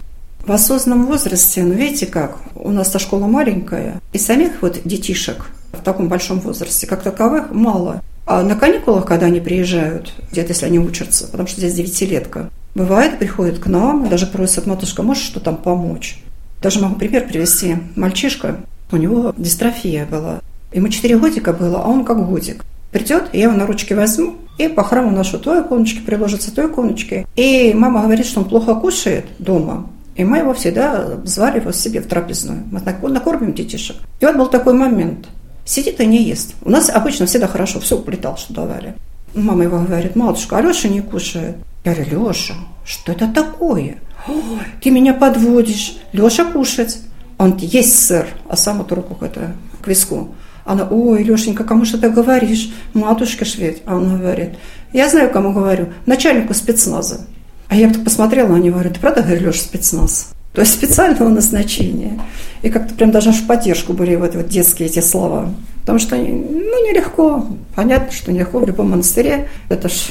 В 0.44 0.50
осознанном 0.50 1.06
возрасте, 1.06 1.62
ну 1.62 1.74
видите 1.74 2.06
как, 2.06 2.38
у 2.56 2.72
нас 2.72 2.90
та 2.90 2.98
школа 2.98 3.28
маленькая, 3.28 4.00
и 4.12 4.18
самих 4.18 4.62
вот 4.62 4.80
детишек 4.84 5.46
в 5.72 5.82
таком 5.84 6.08
большом 6.08 6.40
возрасте, 6.40 6.88
как 6.88 7.04
таковых, 7.04 7.52
мало. 7.52 8.02
А 8.26 8.42
на 8.42 8.56
каникулах, 8.56 9.06
когда 9.06 9.26
они 9.26 9.40
приезжают, 9.40 10.12
где-то 10.32 10.48
если 10.48 10.66
они 10.66 10.80
учатся, 10.80 11.28
потому 11.28 11.48
что 11.48 11.60
здесь 11.60 11.74
девятилетка, 11.74 12.50
бывает, 12.74 13.18
приходят 13.18 13.60
к 13.60 13.66
нам, 13.66 14.08
даже 14.08 14.26
просят, 14.26 14.66
матушка, 14.66 15.04
можешь 15.04 15.22
что 15.22 15.38
там 15.38 15.56
помочь? 15.56 16.20
Даже 16.60 16.80
могу 16.80 16.96
пример 16.96 17.28
привести. 17.28 17.76
Мальчишка, 17.94 18.56
у 18.90 18.96
него 18.96 19.32
дистрофия 19.36 20.06
была. 20.06 20.40
Ему 20.72 20.88
4 20.88 21.18
годика 21.18 21.52
было, 21.52 21.82
а 21.82 21.88
он 21.88 22.04
как 22.04 22.26
годик. 22.26 22.64
Придет, 22.90 23.28
я 23.32 23.44
его 23.44 23.52
на 23.52 23.66
ручки 23.66 23.92
возьму, 23.92 24.36
и 24.58 24.68
по 24.68 24.82
храму 24.82 25.10
нашу 25.12 25.38
той 25.38 25.62
иконочки 25.62 26.00
приложится 26.00 26.52
той 26.52 26.66
иконочки. 26.66 27.26
И 27.36 27.72
мама 27.74 28.02
говорит, 28.02 28.26
что 28.26 28.40
он 28.40 28.48
плохо 28.48 28.74
кушает 28.74 29.26
дома. 29.38 29.88
И 30.16 30.24
мы 30.24 30.38
его 30.38 30.54
всегда 30.54 31.18
звали 31.24 31.60
его 31.60 31.72
себе 31.72 32.00
в 32.00 32.06
трапезную. 32.06 32.62
Мы 32.70 32.80
накормим 33.10 33.52
детишек. 33.52 33.96
И 34.18 34.24
вот 34.24 34.36
был 34.36 34.46
такой 34.48 34.72
момент. 34.72 35.28
Сидит 35.66 36.00
и 36.00 36.06
не 36.06 36.22
ест. 36.22 36.54
У 36.62 36.70
нас 36.70 36.88
обычно 36.88 37.26
всегда 37.26 37.48
хорошо, 37.48 37.80
все 37.80 37.98
уплетал, 37.98 38.36
что 38.36 38.54
давали. 38.54 38.94
Мама 39.34 39.64
его 39.64 39.78
говорит, 39.80 40.14
матушка, 40.14 40.58
Алеша 40.58 40.88
не 40.88 41.00
кушает. 41.00 41.56
Я 41.84 41.92
говорю, 41.92 42.28
Леша, 42.28 42.54
что 42.84 43.12
это 43.12 43.26
такое? 43.26 43.96
Ой, 44.28 44.60
ты 44.80 44.90
меня 44.90 45.12
подводишь. 45.12 45.98
Леша 46.12 46.44
кушать. 46.44 46.98
Он 47.36 47.56
есть 47.56 47.98
сыр, 48.06 48.28
а 48.48 48.56
сам 48.56 48.78
вот 48.78 48.92
руку 48.92 49.22
это 49.24 49.54
к 49.82 49.88
виску. 49.88 50.34
Она, 50.64 50.86
ой, 50.88 51.24
Лешенька, 51.24 51.64
кому 51.64 51.84
что 51.84 51.98
ты 51.98 52.10
говоришь? 52.10 52.72
Матушка 52.94 53.44
шведь. 53.44 53.82
А 53.86 53.96
он 53.96 54.18
говорит, 54.18 54.54
я 54.92 55.08
знаю, 55.08 55.30
кому 55.32 55.52
говорю, 55.52 55.88
начальнику 56.06 56.54
спецназа. 56.54 57.26
А 57.68 57.74
я 57.74 57.92
так 57.92 58.04
посмотрела 58.04 58.48
на 58.48 58.58
него, 58.58 58.74
говорю, 58.74 58.94
ты 58.94 59.00
правда, 59.00 59.22
говорю, 59.22 59.48
Леша, 59.48 59.62
спецназ? 59.62 60.32
То 60.56 60.62
есть 60.62 60.72
специального 60.72 61.28
назначения. 61.28 62.18
И 62.62 62.70
как-то 62.70 62.94
прям 62.94 63.10
даже 63.10 63.30
в 63.30 63.46
поддержку 63.46 63.92
были 63.92 64.16
вот, 64.16 64.34
вот 64.34 64.48
детские 64.48 64.88
эти 64.88 65.00
слова. 65.00 65.52
Потому 65.82 65.98
что, 65.98 66.16
ну, 66.16 66.22
нелегко. 66.24 67.46
Понятно, 67.74 68.10
что 68.10 68.32
нелегко 68.32 68.60
в 68.60 68.66
любом 68.66 68.90
монастыре. 68.92 69.50
Это 69.68 69.90
ж 69.90 70.06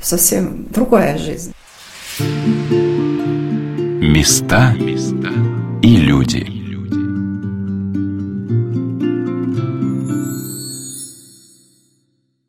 совсем 0.00 0.66
другая 0.72 1.18
жизнь. 1.18 1.52
Места 4.00 4.76
и 5.82 5.96
люди. 5.96 6.59